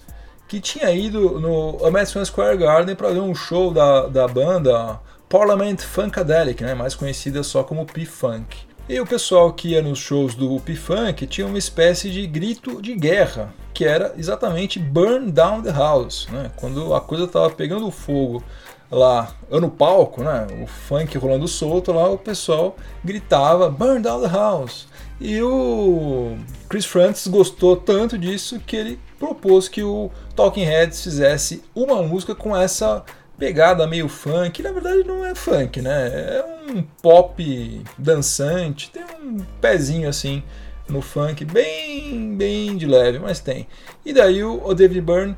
que 0.49 0.59
tinha 0.59 0.91
ido 0.91 1.39
no 1.39 1.91
Madison 1.93 2.25
Square 2.25 2.59
Garden 2.59 2.97
para 2.97 3.11
ver 3.11 3.21
um 3.21 3.35
show 3.35 3.73
da, 3.73 4.07
da 4.07 4.27
banda 4.27 4.99
Parliament 5.29 5.79
Funkadelic, 5.79 6.63
né, 6.63 6.75
mais 6.75 6.97
conhecida 6.97 7.43
só 7.45 7.63
como 7.63 7.87
P-Funk. 7.87 8.57
E 8.89 9.01
o 9.01 9.07
pessoal 9.07 9.53
que 9.53 9.69
ia 9.69 9.81
nos 9.81 9.99
shows 9.99 10.35
do 10.35 10.61
P-Funk 10.61 11.27
tinha 11.29 11.47
uma 11.47 11.57
espécie 11.57 12.11
de 12.11 12.27
grito 12.27 12.83
de 12.83 12.95
guerra, 12.95 13.55
que 13.73 13.85
era 13.85 14.13
exatamente 14.19 14.79
Burn 14.79 15.31
Down 15.31 15.63
the 15.63 15.71
House, 15.71 16.27
né, 16.33 16.51
quando 16.57 16.95
a 16.95 17.01
coisa 17.01 17.25
estava 17.25 17.49
pegando 17.51 17.91
fogo 17.93 18.43
lá 18.91 19.35
no 19.51 19.71
palco, 19.71 20.23
né, 20.23 20.47
o 20.63 20.67
funk 20.67 21.17
rolando 21.19 21.49
solto 21.49 21.93
lá, 21.93 22.09
o 22.09 22.19
pessoal 22.19 22.77
gritava 23.05 23.71
Burn 23.71 24.01
down 24.01 24.21
the 24.21 24.29
house. 24.29 24.87
E 25.21 25.41
o 25.41 26.37
Chris 26.69 26.85
Francis 26.85 27.27
gostou 27.29 27.77
tanto 27.77 28.19
disso 28.19 28.61
que 28.67 28.77
ele 28.77 29.01
propôs 29.19 29.69
que 29.69 29.83
o 29.83 30.11
Talking 30.35 30.65
Heads 30.65 31.03
fizesse 31.03 31.63
uma 31.75 32.03
música 32.03 32.35
com 32.35 32.57
essa 32.57 33.05
pegada 33.39 33.87
meio 33.87 34.09
funk, 34.09 34.51
que 34.51 34.63
na 34.63 34.73
verdade 34.73 35.05
não 35.05 35.25
é 35.25 35.35
funk, 35.35 35.81
né? 35.81 36.09
É 36.09 36.45
um 36.71 36.83
pop 37.03 37.83
dançante, 37.97 38.91
tem 38.91 39.03
um 39.23 39.39
pezinho 39.61 40.09
assim 40.09 40.43
no 40.89 41.01
funk, 41.01 41.45
bem, 41.45 42.37
bem 42.37 42.77
de 42.77 42.87
leve, 42.87 43.19
mas 43.19 43.41
tem. 43.41 43.67
E 44.05 44.13
daí 44.13 44.43
o 44.45 44.75
David 44.75 45.01
Byrne 45.01 45.37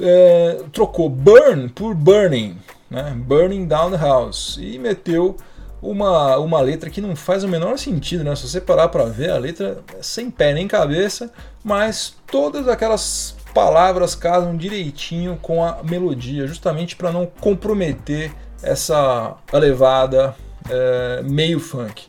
é, 0.00 0.60
trocou 0.72 1.08
burn 1.08 1.68
por 1.68 1.94
burning, 1.94 2.58
né? 2.94 3.12
Burning 3.16 3.66
Down 3.66 3.90
the 3.90 3.96
House, 3.96 4.56
e 4.60 4.78
meteu 4.78 5.36
uma, 5.82 6.38
uma 6.38 6.60
letra 6.60 6.88
que 6.88 7.00
não 7.00 7.14
faz 7.14 7.44
o 7.44 7.48
menor 7.48 7.78
sentido, 7.78 8.24
né? 8.24 8.34
Se 8.34 8.48
você 8.48 8.60
parar 8.60 8.88
para 8.88 9.04
ver, 9.04 9.30
a 9.30 9.38
letra 9.38 9.78
é 9.98 10.02
sem 10.02 10.30
pé 10.30 10.54
nem 10.54 10.66
cabeça, 10.66 11.30
mas 11.62 12.14
todas 12.26 12.66
aquelas 12.68 13.36
palavras 13.52 14.14
casam 14.14 14.56
direitinho 14.56 15.38
com 15.40 15.62
a 15.62 15.82
melodia, 15.82 16.46
justamente 16.46 16.96
para 16.96 17.12
não 17.12 17.26
comprometer 17.26 18.32
essa 18.62 19.36
levada 19.52 20.34
é, 20.70 21.22
meio 21.22 21.60
funk. 21.60 22.06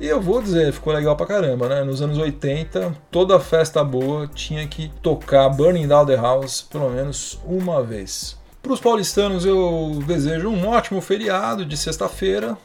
E 0.00 0.06
eu 0.06 0.20
vou 0.20 0.40
dizer, 0.40 0.72
ficou 0.72 0.92
legal 0.92 1.16
pra 1.16 1.26
caramba, 1.26 1.68
né? 1.68 1.82
Nos 1.82 2.00
anos 2.00 2.18
80, 2.18 2.94
toda 3.10 3.40
festa 3.40 3.82
boa 3.82 4.28
tinha 4.28 4.66
que 4.68 4.92
tocar 5.02 5.48
Burning 5.48 5.88
Down 5.88 6.06
the 6.06 6.14
House 6.14 6.62
pelo 6.62 6.88
menos 6.88 7.40
uma 7.44 7.82
vez. 7.82 8.37
Para 8.62 8.72
os 8.72 8.80
paulistanos, 8.80 9.44
eu 9.44 10.02
desejo 10.06 10.48
um 10.48 10.68
ótimo 10.68 11.00
feriado 11.00 11.64
de 11.64 11.76
sexta-feira. 11.76 12.56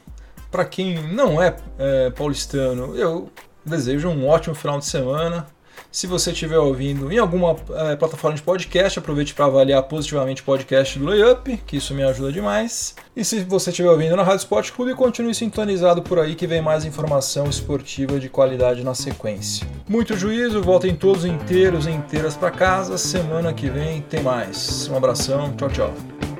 Para 0.51 0.65
quem 0.65 1.01
não 1.13 1.41
é, 1.41 1.55
é 1.77 2.09
paulistano, 2.11 2.95
eu 2.95 3.31
desejo 3.65 4.09
um 4.09 4.27
ótimo 4.27 4.55
final 4.55 4.79
de 4.79 4.85
semana. 4.85 5.47
Se 5.93 6.07
você 6.07 6.31
estiver 6.31 6.57
ouvindo 6.57 7.11
em 7.11 7.19
alguma 7.19 7.55
é, 7.69 7.95
plataforma 7.95 8.35
de 8.35 8.41
podcast, 8.41 8.97
aproveite 8.97 9.31
para 9.35 9.45
avaliar 9.45 9.83
positivamente 9.83 10.41
o 10.41 10.45
podcast 10.45 10.97
do 10.97 11.05
Layup, 11.05 11.55
que 11.67 11.77
isso 11.77 11.93
me 11.93 12.01
ajuda 12.01 12.31
demais. 12.31 12.95
E 13.15 13.23
se 13.23 13.41
você 13.43 13.69
estiver 13.69 13.91
ouvindo 13.91 14.15
na 14.15 14.23
Rádio 14.23 14.39
Sport 14.39 14.71
Clube, 14.71 14.95
continue 14.95 15.35
sintonizado 15.35 16.01
por 16.01 16.17
aí 16.17 16.33
que 16.33 16.47
vem 16.47 16.63
mais 16.63 16.83
informação 16.83 17.45
esportiva 17.45 18.19
de 18.19 18.27
qualidade 18.27 18.83
na 18.83 18.95
sequência. 18.95 19.67
Muito 19.87 20.17
juízo, 20.17 20.63
voltem 20.63 20.95
todos 20.95 21.25
inteiros 21.25 21.85
e 21.85 21.91
inteiras 21.91 22.35
para 22.35 22.49
casa. 22.49 22.97
Semana 22.97 23.53
que 23.53 23.69
vem 23.69 24.01
tem 24.01 24.23
mais. 24.23 24.87
Um 24.87 24.97
abração, 24.97 25.55
tchau, 25.55 25.69
tchau. 25.69 26.32